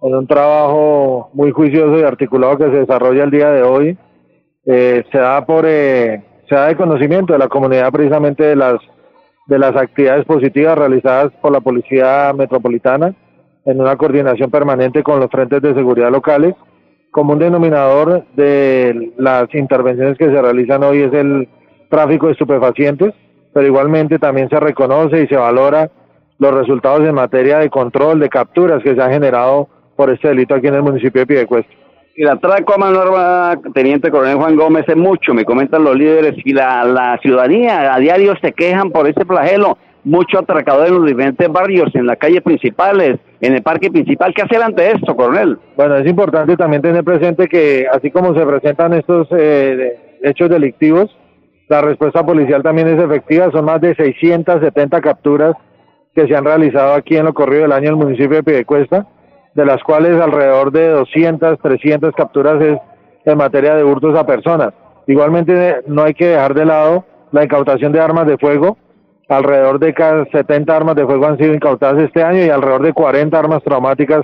en 0.00 0.14
un 0.14 0.26
trabajo 0.26 1.28
muy 1.34 1.50
juicioso 1.50 1.98
y 1.98 2.02
articulado 2.02 2.56
que 2.56 2.64
se 2.64 2.80
desarrolla 2.80 3.24
el 3.24 3.30
día 3.30 3.50
de 3.50 3.62
hoy. 3.62 3.98
Eh, 4.64 5.04
se 5.12 5.18
da 5.18 5.44
por 5.44 5.66
eh, 5.66 6.24
se 6.48 6.54
da 6.54 6.68
de 6.68 6.76
conocimiento 6.76 7.34
de 7.34 7.38
la 7.38 7.48
comunidad 7.48 7.92
precisamente 7.92 8.44
de 8.44 8.56
las 8.56 8.76
de 9.46 9.58
las 9.58 9.76
actividades 9.76 10.24
positivas 10.24 10.78
realizadas 10.78 11.32
por 11.42 11.52
la 11.52 11.60
policía 11.60 12.32
metropolitana 12.34 13.14
en 13.66 13.78
una 13.78 13.96
coordinación 13.96 14.50
permanente 14.50 15.02
con 15.02 15.20
los 15.20 15.30
frentes 15.30 15.60
de 15.60 15.74
seguridad 15.74 16.10
locales. 16.10 16.54
Como 17.10 17.34
un 17.34 17.40
denominador 17.40 18.24
de 18.36 19.12
las 19.18 19.54
intervenciones 19.54 20.16
que 20.16 20.30
se 20.30 20.40
realizan 20.40 20.82
hoy 20.82 21.02
es 21.02 21.12
el 21.12 21.46
tráfico 21.90 22.28
de 22.28 22.32
estupefacientes, 22.32 23.12
pero 23.52 23.66
igualmente 23.66 24.18
también 24.18 24.48
se 24.48 24.58
reconoce 24.58 25.24
y 25.24 25.26
se 25.26 25.36
valora 25.36 25.90
los 26.38 26.54
resultados 26.54 27.00
en 27.00 27.14
materia 27.14 27.58
de 27.58 27.70
control, 27.70 28.20
de 28.20 28.28
capturas 28.28 28.82
que 28.82 28.94
se 28.94 29.02
han 29.02 29.12
generado 29.12 29.68
por 29.96 30.10
este 30.10 30.28
delito 30.28 30.54
aquí 30.54 30.66
en 30.66 30.74
el 30.74 30.82
municipio 30.82 31.20
de 31.20 31.26
Piedecuesta. 31.26 31.72
Y 32.16 32.22
la 32.22 32.32
atraco 32.32 32.74
a 32.74 32.78
mano 32.78 33.02
teniente 33.72 34.10
coronel 34.10 34.36
Juan 34.36 34.56
Gómez 34.56 34.84
es 34.86 34.96
mucho, 34.96 35.34
me 35.34 35.44
comentan 35.44 35.82
los 35.82 35.96
líderes, 35.96 36.34
y 36.44 36.52
la, 36.52 36.84
la 36.84 37.18
ciudadanía 37.20 37.92
a 37.92 37.98
diario 37.98 38.34
se 38.40 38.52
quejan 38.52 38.90
por 38.90 39.08
ese 39.08 39.24
flagelo, 39.24 39.78
mucho 40.04 40.38
atracador 40.38 40.88
en 40.88 40.94
los 40.94 41.06
diferentes 41.06 41.48
barrios, 41.48 41.94
en 41.94 42.06
las 42.06 42.18
calles 42.18 42.42
principales, 42.42 43.18
en 43.40 43.54
el 43.54 43.62
parque 43.62 43.90
principal. 43.90 44.32
¿Qué 44.34 44.42
hacer 44.42 44.62
ante 44.62 44.92
esto, 44.92 45.16
coronel? 45.16 45.58
Bueno, 45.76 45.96
es 45.96 46.08
importante 46.08 46.56
también 46.56 46.82
tener 46.82 47.02
presente 47.02 47.48
que 47.48 47.86
así 47.92 48.10
como 48.10 48.34
se 48.34 48.46
presentan 48.46 48.92
estos 48.92 49.26
eh, 49.32 50.18
hechos 50.22 50.50
delictivos, 50.50 51.10
la 51.68 51.80
respuesta 51.80 52.24
policial 52.24 52.62
también 52.62 52.88
es 52.88 53.02
efectiva, 53.02 53.50
son 53.50 53.64
más 53.64 53.80
de 53.80 53.94
670 53.94 55.00
capturas 55.00 55.56
que 56.14 56.26
se 56.26 56.36
han 56.36 56.44
realizado 56.44 56.94
aquí 56.94 57.16
en 57.16 57.24
lo 57.24 57.34
corrido 57.34 57.62
del 57.62 57.72
año 57.72 57.88
en 57.88 57.94
el 57.94 58.04
municipio 58.04 58.36
de 58.36 58.42
Piedecuesta 58.42 59.06
de 59.54 59.64
las 59.64 59.82
cuales 59.82 60.20
alrededor 60.20 60.72
de 60.72 60.88
200, 60.88 61.58
300 61.60 62.14
capturas 62.14 62.60
es 62.60 62.78
en 63.24 63.38
materia 63.38 63.74
de 63.74 63.84
hurtos 63.84 64.16
a 64.18 64.26
personas. 64.26 64.74
Igualmente 65.06 65.82
no 65.86 66.02
hay 66.02 66.14
que 66.14 66.28
dejar 66.28 66.54
de 66.54 66.64
lado 66.64 67.04
la 67.32 67.44
incautación 67.44 67.92
de 67.92 68.00
armas 68.00 68.26
de 68.26 68.36
fuego. 68.36 68.76
Alrededor 69.28 69.78
de 69.78 69.94
70 70.30 70.76
armas 70.76 70.96
de 70.96 71.06
fuego 71.06 71.26
han 71.26 71.38
sido 71.38 71.54
incautadas 71.54 72.02
este 72.02 72.22
año 72.22 72.44
y 72.44 72.50
alrededor 72.50 72.82
de 72.82 72.92
40 72.92 73.38
armas 73.38 73.62
traumáticas 73.62 74.22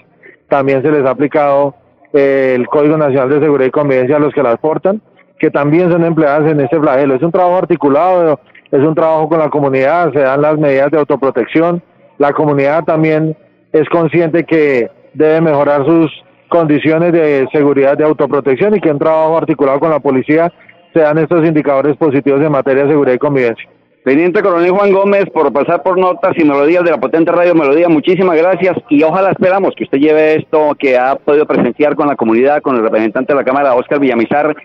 también 0.48 0.83
se 0.83 0.90
les 0.90 1.07
ha 1.07 1.11
aplicado 1.11 1.74
eh, 2.12 2.55
el 2.57 2.66
Código 2.66 2.96
Nacional 2.96 3.31
de 3.31 3.40
Seguridad 3.40 3.68
y 3.68 3.70
Convivencia 3.70 4.16
a 4.16 4.20
los 4.20 4.35
que 4.35 4.42
las 4.42 4.59
portan, 4.59 5.00
que 5.38 5.50
también 5.50 5.90
son 5.90 6.05
empleadas 6.05 6.50
en 6.50 6.61
este 6.61 6.79
flagelo. 6.79 7.14
Es 7.14 7.22
un 7.22 7.31
trabajo 7.31 7.57
articulado, 7.57 8.40
es 8.71 8.81
un 8.81 8.95
trabajo 8.95 9.29
con 9.29 9.39
la 9.39 9.51
comunidad, 9.51 10.13
se 10.13 10.21
dan 10.21 10.43
las 10.43 10.59
medidas 10.59 10.91
de 10.91 10.99
autoprotección. 10.99 11.83
La 12.19 12.33
comunidad 12.33 12.85
también 12.85 13.37
es 13.73 13.89
consciente 13.89 14.45
que 14.45 14.91
debe 15.15 15.41
mejorar 15.41 15.85
sus 15.85 16.11
condiciones 16.49 17.13
de 17.13 17.49
seguridad 17.53 17.97
de 17.97 18.05
autoprotección 18.05 18.77
y 18.77 18.81
que 18.81 18.91
un 18.91 18.99
trabajo 18.99 19.39
articulado 19.39 19.81
con 19.81 19.91
la 19.91 20.01
policía 20.01 20.53
se 20.93 21.01
dan 21.01 21.19
estos 21.19 21.47
indicadores 21.47 21.97
positivos 21.97 22.41
en 22.43 22.53
materia 22.53 22.85
de 22.85 22.91
seguridad 22.91 23.15
y 23.15 23.19
convivencia. 23.19 23.69
Teniente 24.05 24.43
Coronel 24.43 24.71
Juan 24.71 24.93
Gómez, 24.93 25.27
por 25.27 25.53
pasar 25.53 25.83
por 25.83 25.99
notas 25.99 26.33
y 26.39 26.45
melodías 26.45 26.83
de 26.85 26.91
la 26.91 26.99
potente 26.99 27.31
radio 27.31 27.55
Melodía, 27.55 27.87
muchísimas 27.89 28.37
gracias 28.37 28.77
y 28.89 29.03
ojalá 29.03 29.31
esperamos 29.31 29.75
que 29.77 29.85
usted 29.85 29.99
lleve 29.99 30.37
esto 30.37 30.75
que 30.79 30.97
ha 30.97 31.17
podido 31.17 31.47
presenciar 31.47 31.95
con 31.97 32.09
la 32.09 32.17
comunidad, 32.17 32.63
con 32.63 32.77
el 32.77 32.83
representante 32.83 33.35
de 33.35 33.39
la 33.39 33.45
Cámara, 33.45 33.75
Oscar 33.75 34.01
Villamizar, 34.01 34.57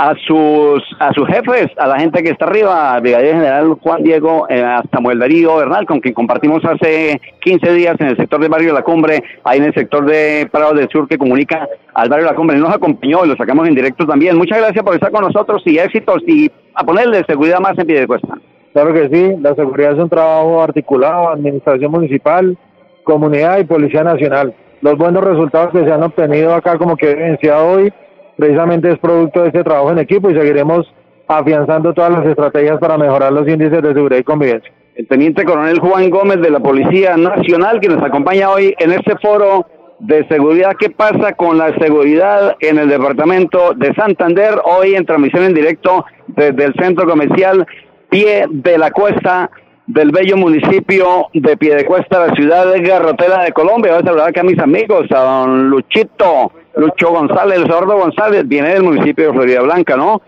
a 0.00 0.14
sus 0.26 0.82
a 0.98 1.12
sus 1.12 1.28
jefes, 1.28 1.66
a 1.76 1.86
la 1.86 2.00
gente 2.00 2.22
que 2.22 2.30
está 2.30 2.46
arriba, 2.46 2.98
Brigadier 3.00 3.34
General 3.34 3.74
Juan 3.82 4.02
Diego, 4.02 4.46
eh, 4.48 4.62
a 4.62 4.82
Samuel 4.90 5.18
Darío 5.18 5.56
Bernal, 5.56 5.84
con 5.84 6.00
quien 6.00 6.14
compartimos 6.14 6.64
hace 6.64 7.20
15 7.42 7.74
días 7.74 7.96
en 8.00 8.06
el 8.06 8.16
sector 8.16 8.40
del 8.40 8.48
barrio 8.48 8.72
La 8.72 8.80
Cumbre, 8.80 9.22
ahí 9.44 9.58
en 9.58 9.64
el 9.64 9.74
sector 9.74 10.06
de 10.06 10.48
Prado 10.50 10.72
del 10.72 10.88
Sur 10.88 11.06
que 11.06 11.18
comunica 11.18 11.68
al 11.92 12.08
barrio 12.08 12.24
La 12.24 12.34
Cumbre. 12.34 12.56
Nos 12.56 12.74
acompañó 12.74 13.26
y 13.26 13.28
lo 13.28 13.36
sacamos 13.36 13.68
en 13.68 13.74
directo 13.74 14.06
también. 14.06 14.38
Muchas 14.38 14.56
gracias 14.56 14.82
por 14.82 14.94
estar 14.94 15.10
con 15.10 15.20
nosotros 15.20 15.62
y 15.66 15.76
éxitos 15.76 16.22
y 16.26 16.50
a 16.74 16.82
ponerle 16.82 17.22
seguridad 17.24 17.60
más 17.60 17.76
en 17.76 17.86
pie 17.86 18.00
de 18.00 18.06
cuesta. 18.06 18.38
Claro 18.72 18.94
que 18.94 19.10
sí, 19.10 19.36
la 19.38 19.54
seguridad 19.54 19.92
es 19.92 19.98
un 19.98 20.08
trabajo 20.08 20.62
articulado, 20.62 21.28
administración 21.28 21.92
municipal, 21.92 22.56
comunidad 23.04 23.58
y 23.58 23.64
Policía 23.64 24.02
Nacional. 24.02 24.54
Los 24.80 24.96
buenos 24.96 25.22
resultados 25.22 25.72
que 25.72 25.84
se 25.84 25.92
han 25.92 26.02
obtenido 26.02 26.54
acá, 26.54 26.78
como 26.78 26.96
que 26.96 27.10
evidenciado 27.10 27.66
hoy, 27.66 27.92
precisamente 28.40 28.90
es 28.90 28.98
producto 28.98 29.42
de 29.42 29.48
este 29.48 29.62
trabajo 29.62 29.92
en 29.92 29.98
equipo 29.98 30.30
y 30.30 30.34
seguiremos 30.34 30.92
afianzando 31.28 31.92
todas 31.94 32.10
las 32.10 32.26
estrategias 32.26 32.78
para 32.80 32.98
mejorar 32.98 33.32
los 33.32 33.46
índices 33.46 33.82
de 33.82 33.94
seguridad 33.94 34.18
y 34.18 34.24
convivencia. 34.24 34.72
El 34.96 35.06
teniente 35.06 35.44
coronel 35.44 35.78
Juan 35.78 36.10
Gómez 36.10 36.40
de 36.40 36.50
la 36.50 36.58
Policía 36.58 37.16
Nacional 37.16 37.78
que 37.80 37.88
nos 37.88 38.02
acompaña 38.02 38.50
hoy 38.50 38.74
en 38.78 38.92
este 38.92 39.16
foro 39.22 39.66
de 40.00 40.26
seguridad. 40.26 40.72
¿Qué 40.78 40.90
pasa 40.90 41.34
con 41.34 41.58
la 41.58 41.72
seguridad 41.78 42.56
en 42.60 42.78
el 42.78 42.88
departamento 42.88 43.74
de 43.74 43.94
Santander? 43.94 44.60
Hoy 44.64 44.94
en 44.94 45.06
transmisión 45.06 45.44
en 45.44 45.54
directo 45.54 46.04
desde 46.26 46.64
el 46.64 46.74
centro 46.74 47.06
comercial 47.06 47.66
Pie 48.08 48.46
de 48.50 48.78
la 48.78 48.90
Cuesta 48.90 49.50
del 49.86 50.10
bello 50.10 50.36
municipio 50.36 51.28
de 51.32 51.56
Piedecuesta, 51.56 52.26
la 52.26 52.34
ciudad 52.34 52.72
de 52.72 52.80
Garrotera 52.80 53.42
de 53.44 53.52
Colombia. 53.52 53.92
Voy 53.92 54.02
a 54.02 54.06
saludar 54.06 54.28
acá 54.28 54.40
a 54.40 54.44
mis 54.44 54.58
amigos, 54.58 55.06
a 55.10 55.20
don 55.20 55.68
Luchito, 55.68 56.52
Lucho 56.80 57.10
González, 57.10 57.60
Sordo 57.68 57.98
González, 57.98 58.48
viene 58.48 58.70
del 58.70 58.82
municipio 58.82 59.26
de 59.26 59.32
Florida 59.32 59.60
Blanca, 59.60 59.96
¿no? 59.96 60.22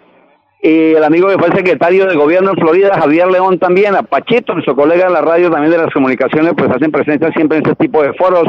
Y 0.61 0.93
el 0.93 1.03
amigo 1.03 1.29
que 1.29 1.39
fue 1.39 1.49
secretario 1.57 2.07
de 2.07 2.15
gobierno 2.15 2.51
en 2.51 2.57
Florida, 2.57 3.01
Javier 3.01 3.29
León 3.29 3.59
también, 3.59 3.97
a 3.97 4.03
Pachito, 4.03 4.53
nuestro 4.53 4.77
colega 4.77 5.07
de 5.07 5.13
la 5.13 5.23
radio 5.23 5.51
también 5.51 5.73
de 5.73 5.79
las 5.79 5.93
comunicaciones, 5.93 6.53
pues 6.57 6.71
hacen 6.71 6.93
presencia 6.93 7.33
siempre 7.33 7.59
en 7.59 7.67
este 7.67 7.77
tipo 7.77 8.03
de 8.03 8.13
foros. 8.13 8.47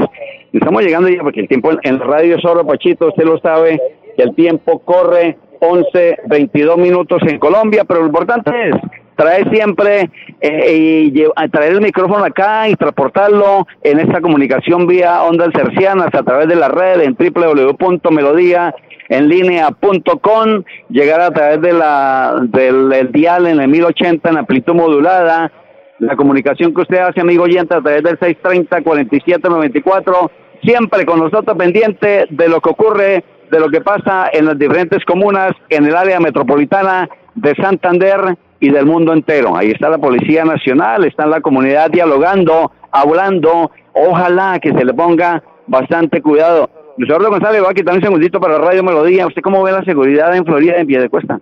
Estamos 0.52 0.84
llegando 0.84 1.08
ya, 1.08 1.24
porque 1.24 1.39
el 1.39 1.48
tiempo 1.48 1.72
en, 1.82 1.98
la 1.98 2.06
radio 2.06 2.36
es 2.36 2.46
oro, 2.46 2.68
Pachito, 2.68 3.08
usted 3.08 3.24
lo 3.24 3.39
sabe, 3.39 3.80
que 4.18 4.24
el 4.24 4.36
tiempo 4.36 4.80
corre 4.80 5.38
11, 5.62 6.18
22 6.28 6.78
minutos 6.78 7.22
en 7.26 7.39
Colombia, 7.39 7.86
pero 7.86 8.02
lo 8.02 8.08
importante 8.08 8.52
es 8.68 8.76
trae 9.15 9.49
siempre 9.49 10.10
eh, 10.41 11.12
y 11.13 11.49
traer 11.49 11.73
el 11.73 11.82
micrófono 11.82 12.23
acá 12.23 12.69
y 12.69 12.76
transportarlo 12.76 13.67
en 13.84 13.99
esta 13.99 14.21
comunicación 14.21 14.88
vía 14.88 15.23
ondas 15.23 15.49
cercianas 15.56 16.13
a 16.13 16.23
través 16.23 16.47
de 16.47 16.56
la 16.56 16.69
red 16.69 17.02
en 17.02 17.15
www.melodía 17.15 18.73
en 19.10 19.28
línea.com, 19.28 20.63
llegar 20.89 21.21
a 21.21 21.32
través 21.32 21.62
de 21.62 21.73
la, 21.73 22.36
del 22.41 23.12
dial 23.12 23.47
en 23.47 23.60
el 23.60 23.67
1080 23.67 24.30
en 24.30 24.38
amplitud 24.38 24.73
modulada, 24.73 25.52
la 25.99 26.15
comunicación 26.15 26.73
que 26.73 26.82
usted 26.82 26.97
hace, 26.97 27.21
amigo 27.21 27.43
oyente, 27.43 27.76
a 27.76 27.82
través 27.82 28.02
del 28.04 28.19
630-4794, 28.19 30.32
siempre 30.63 31.06
con 31.06 31.19
nosotros 31.19 31.56
pendiente 31.58 32.26
de 32.30 32.49
lo 32.49 32.60
que 32.62 32.69
ocurre, 32.69 33.23
de 33.52 33.60
lo 33.60 33.69
que 33.69 33.82
pasa 33.82 34.30
en 34.34 34.45
las 34.45 34.58
diferentes 34.58 35.06
comunas, 35.06 35.52
en 35.69 35.86
el 35.86 35.95
área 35.95 36.19
metropolitana 36.19 37.08
de 37.36 37.54
Santander 37.56 38.36
y 38.63 38.69
del 38.69 38.86
mundo 38.86 39.12
entero. 39.12 39.58
Ahí 39.58 39.71
está 39.71 39.89
la 39.89 39.97
Policía 39.97 40.45
Nacional, 40.45 41.04
está 41.04 41.26
la 41.26 41.41
comunidad 41.41 41.91
dialogando, 41.91 42.71
hablando. 42.93 43.69
Ojalá 43.91 44.58
que 44.62 44.71
se 44.71 44.86
le 44.86 44.93
ponga 44.93 45.43
bastante 45.67 46.21
cuidado. 46.21 46.69
Luis 46.95 47.12
González, 47.12 47.62
va 47.62 47.71
a 47.71 47.73
quitar 47.73 47.93
un 47.95 48.02
segundito 48.02 48.39
para 48.39 48.58
la 48.58 48.65
Radio 48.65 48.82
Melodía. 48.82 49.28
¿Usted 49.28 49.41
cómo 49.41 49.63
ve 49.63 49.73
la 49.73 49.84
seguridad 49.84 50.34
en 50.34 50.45
Florida 50.45 50.78
en 50.78 50.88
Piedecuesta? 50.88 51.41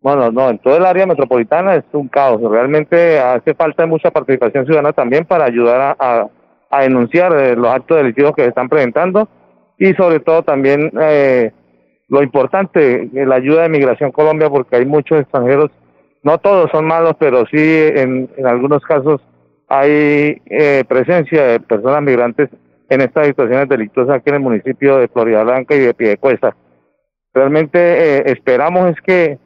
Bueno, 0.00 0.32
no, 0.32 0.50
en 0.50 0.58
todo 0.58 0.76
el 0.76 0.84
área 0.84 1.06
metropolitana 1.06 1.76
es 1.76 1.84
un 1.92 2.08
caos. 2.08 2.40
Realmente 2.42 3.20
hace 3.20 3.54
falta 3.54 3.86
mucha 3.86 4.10
participación 4.10 4.66
ciudadana 4.66 4.92
también 4.92 5.24
para 5.24 5.44
ayudar 5.44 5.96
a, 6.00 6.28
a, 6.68 6.82
denunciar 6.82 7.32
eh, 7.32 7.54
los 7.54 7.68
actos 7.68 7.98
delictivos 7.98 8.32
que 8.34 8.42
se 8.42 8.48
están 8.48 8.68
presentando 8.68 9.28
y 9.78 9.92
sobre 9.94 10.18
todo 10.18 10.42
también 10.42 10.90
eh, 11.00 11.52
lo 12.08 12.24
importante, 12.24 13.08
la 13.12 13.36
ayuda 13.36 13.62
de 13.62 13.68
Migración 13.68 14.10
Colombia, 14.10 14.50
porque 14.50 14.76
hay 14.76 14.84
muchos 14.86 15.20
extranjeros, 15.20 15.70
no 16.26 16.38
todos 16.38 16.68
son 16.72 16.86
malos, 16.86 17.14
pero 17.20 17.46
sí 17.46 17.56
en, 17.60 18.28
algunos 18.44 18.82
casos 18.82 19.20
hay 19.68 20.42
eh, 20.46 20.82
presencia 20.88 21.44
de 21.44 21.60
personas 21.60 22.02
migrantes 22.02 22.50
en 22.88 23.00
estas 23.00 23.28
situaciones 23.28 23.68
delictuosas 23.68 24.16
aquí 24.16 24.30
en 24.30 24.34
el 24.34 24.40
municipio 24.40 24.98
de 24.98 25.06
Florida 25.06 25.44
Blanca 25.44 25.76
y 25.76 25.78
de 25.78 25.94
Piedecuesta. 25.94 26.56
Realmente 27.32 27.78
eh, 27.78 28.22
esperamos 28.26 28.90
es 28.90 29.00
que 29.02 29.38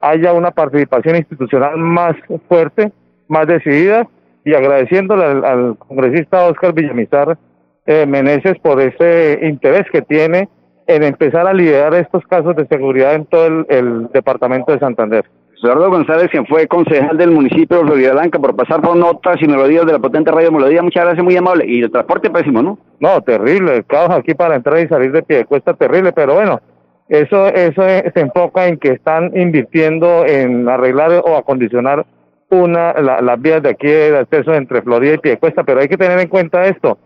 haya 0.00 0.32
una 0.32 0.52
participación 0.52 1.16
institucional 1.16 1.76
más 1.76 2.16
fuerte, 2.48 2.92
más 3.28 3.46
decidida 3.46 4.08
y 4.42 4.54
agradeciéndole 4.54 5.24
al, 5.24 5.76
congresista 5.76 6.46
Oscar 6.46 6.72
Villamizar 6.72 7.36
eh, 7.84 8.06
Meneses 8.06 8.58
por 8.60 8.80
ese 8.80 9.38
interés 9.42 9.84
que 9.92 10.00
tiene 10.00 10.48
en 10.86 11.02
empezar 11.02 11.46
a 11.46 11.52
liderar 11.52 11.94
estos 11.94 12.26
casos 12.26 12.56
de 12.56 12.66
seguridad 12.68 13.16
en 13.16 13.26
todo 13.26 13.66
el 13.68 14.08
departamento 14.14 14.72
de 14.72 14.78
Santander. 14.78 15.26
Eduardo 15.62 15.90
González, 15.90 16.28
quien 16.28 16.44
fue 16.46 16.66
concejal 16.66 17.16
del 17.16 17.30
municipio 17.30 17.78
de 17.78 17.84
Florida 17.84 18.12
Blanca, 18.12 18.38
por 18.40 18.56
pasar 18.56 18.80
por 18.80 18.96
notas 18.96 19.36
y 19.40 19.46
melodías 19.46 19.86
de 19.86 19.92
la 19.92 20.00
potente 20.00 20.32
radio 20.32 20.50
Melodía. 20.50 20.82
Muchas 20.82 21.04
gracias, 21.04 21.24
muy 21.24 21.36
amable. 21.36 21.64
Y 21.68 21.82
el 21.82 21.90
transporte 21.90 22.30
pésimo, 22.30 22.62
¿no? 22.62 22.78
No, 22.98 23.20
terrible. 23.22 23.76
El 23.76 23.84
caos 23.84 24.10
aquí 24.10 24.34
para 24.34 24.56
entrar 24.56 24.80
y 24.80 24.88
salir 24.88 25.12
de 25.12 25.22
pie 25.22 25.44
cuesta 25.44 25.74
terrible, 25.74 26.12
pero 26.12 26.34
bueno, 26.34 26.60
eso, 27.08 27.46
eso 27.46 27.82
se 27.82 28.20
enfoca 28.20 28.66
en 28.66 28.78
que 28.78 28.88
están 28.88 29.36
invirtiendo 29.36 30.26
en 30.26 30.68
arreglar 30.68 31.22
o 31.24 31.36
acondicionar 31.36 32.06
una, 32.50 32.92
las 32.94 33.40
vías 33.40 33.62
de 33.62 33.70
aquí 33.70 33.86
de 33.86 34.18
acceso 34.18 34.52
entre 34.54 34.82
Florida 34.82 35.14
y 35.14 35.18
Piedecuesta, 35.18 35.62
pero 35.62 35.80
hay 35.80 35.88
que 35.88 35.96
tener 35.96 36.18
en 36.18 36.28
cuenta 36.28 36.66
esto. 36.66 36.98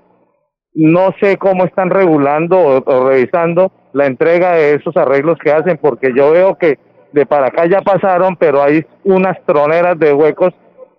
No 0.74 1.14
sé 1.20 1.36
cómo 1.36 1.64
están 1.64 1.90
regulando 1.90 2.58
o 2.58 3.08
revisando 3.08 3.70
la 3.92 4.06
entrega 4.06 4.52
de 4.52 4.74
esos 4.74 4.96
arreglos 4.96 5.38
que 5.38 5.52
hacen, 5.52 5.78
porque 5.80 6.12
yo 6.14 6.32
veo 6.32 6.56
que 6.56 6.78
de 7.16 7.24
para 7.24 7.46
acá 7.46 7.66
ya 7.66 7.80
pasaron, 7.80 8.36
pero 8.36 8.62
hay 8.62 8.84
unas 9.04 9.42
troneras 9.46 9.98
de 9.98 10.12
huecos 10.12 10.52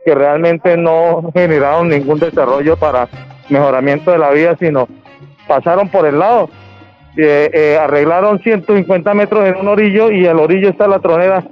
que 0.03 0.15
realmente 0.15 0.75
no 0.75 1.31
generaron 1.33 1.89
ningún 1.89 2.17
desarrollo 2.17 2.75
para 2.75 3.07
mejoramiento 3.49 4.11
de 4.11 4.17
la 4.17 4.31
vía, 4.31 4.55
sino 4.59 4.87
pasaron 5.47 5.89
por 5.89 6.07
el 6.07 6.17
lado. 6.17 6.49
Eh, 7.15 7.49
eh, 7.53 7.77
arreglaron 7.79 8.39
150 8.39 9.13
metros 9.13 9.45
en 9.45 9.57
un 9.57 9.67
orillo 9.67 10.11
y 10.11 10.25
el 10.25 10.39
orillo 10.39 10.69
está 10.69 10.87
la 10.87 10.99
tronera, 10.99 11.43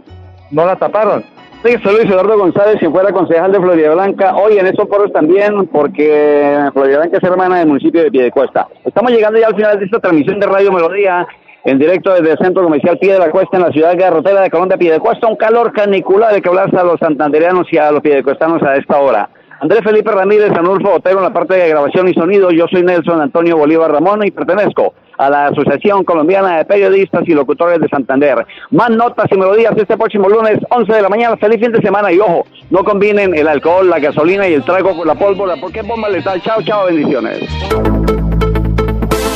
no 0.50 0.66
la 0.66 0.76
taparon. 0.78 1.24
Sí, 1.64 1.76
soy 1.84 1.98
Luis 1.98 2.10
Eduardo 2.10 2.38
González, 2.38 2.78
quien 2.80 2.92
fuera 2.92 3.12
concejal 3.12 3.52
de 3.52 3.60
Florida 3.60 3.94
Blanca. 3.94 4.36
Hoy 4.36 4.58
en 4.58 4.68
estos 4.68 4.88
foros 4.88 5.12
también, 5.12 5.68
porque 5.68 6.70
Florida 6.74 6.98
Blanca 6.98 7.18
es 7.18 7.24
hermana 7.24 7.60
del 7.60 7.68
municipio 7.68 8.04
de 8.04 8.12
Piedecuesta. 8.12 8.68
Estamos 8.84 9.12
llegando 9.12 9.40
ya 9.40 9.48
al 9.48 9.56
final 9.56 9.80
de 9.80 9.86
esta 9.86 10.00
transmisión 10.00 10.40
de 10.40 10.48
Radio 10.48 10.72
Melodía 10.72 11.28
en 11.66 11.80
directo 11.80 12.14
desde 12.14 12.32
el 12.32 12.38
centro 12.38 12.64
comercial 12.64 12.98
Pie 13.00 13.14
de 13.14 13.20
la 13.20 13.32
Cuesta 13.32 13.58
en 13.58 13.64
la 13.64 13.72
ciudad 13.72 13.98
garrotera 13.98 14.42
de 14.42 14.78
Pie 14.78 14.92
de 14.92 15.00
Cuesta, 15.00 15.28
un 15.28 15.36
calor 15.36 15.74
canicular 15.74 16.34
de 16.34 16.42
que 16.42 16.48
hablarse 16.48 16.78
a 16.78 16.84
los 16.84 17.00
santandereanos 17.00 17.68
y 17.72 17.78
a 17.78 17.92
los 17.92 18.02
piedecuestanos 18.02 18.62
a 18.62 18.76
esta 18.76 19.00
hora. 19.00 19.30
Andrés 19.60 19.82
Felipe 19.84 20.12
Ramírez, 20.12 20.52
Anulfo 20.52 20.94
Otero 20.94 21.18
en 21.18 21.24
la 21.24 21.34
parte 21.34 21.56
de 21.56 21.70
grabación 21.70 22.08
y 22.08 22.14
sonido. 22.14 22.52
Yo 22.52 22.68
soy 22.70 22.84
Nelson 22.84 23.20
Antonio 23.20 23.58
Bolívar 23.58 23.92
Ramón 23.92 24.24
y 24.26 24.30
pertenezco 24.30 24.94
a 25.18 25.30
la 25.30 25.48
Asociación 25.48 26.04
Colombiana 26.04 26.58
de 26.58 26.66
Periodistas 26.66 27.24
y 27.26 27.34
Locutores 27.34 27.80
de 27.80 27.88
Santander. 27.88 28.46
Más 28.70 28.92
notas 28.92 29.26
y 29.32 29.36
melodías 29.36 29.74
este 29.76 29.98
próximo 29.98 30.30
lunes, 30.30 30.60
11 30.70 30.94
de 30.94 31.02
la 31.02 31.10
mañana. 31.10 31.38
Feliz 31.38 31.60
fin 31.62 31.72
de 31.72 31.82
semana 31.82 32.12
y 32.12 32.20
ojo, 32.20 32.46
no 32.70 32.84
combinen 32.84 33.34
el 33.34 33.48
alcohol, 33.48 33.90
la 33.90 34.00
gasolina 34.00 34.48
y 34.48 34.54
el 34.54 34.64
trago 34.64 34.96
con 34.96 35.08
la 35.08 35.16
pólvora 35.16 35.56
porque 35.60 35.80
es 35.80 35.88
bomba 35.88 36.10
letal. 36.10 36.42
Chao, 36.42 36.62
chao, 36.62 36.86
bendiciones. 36.86 37.50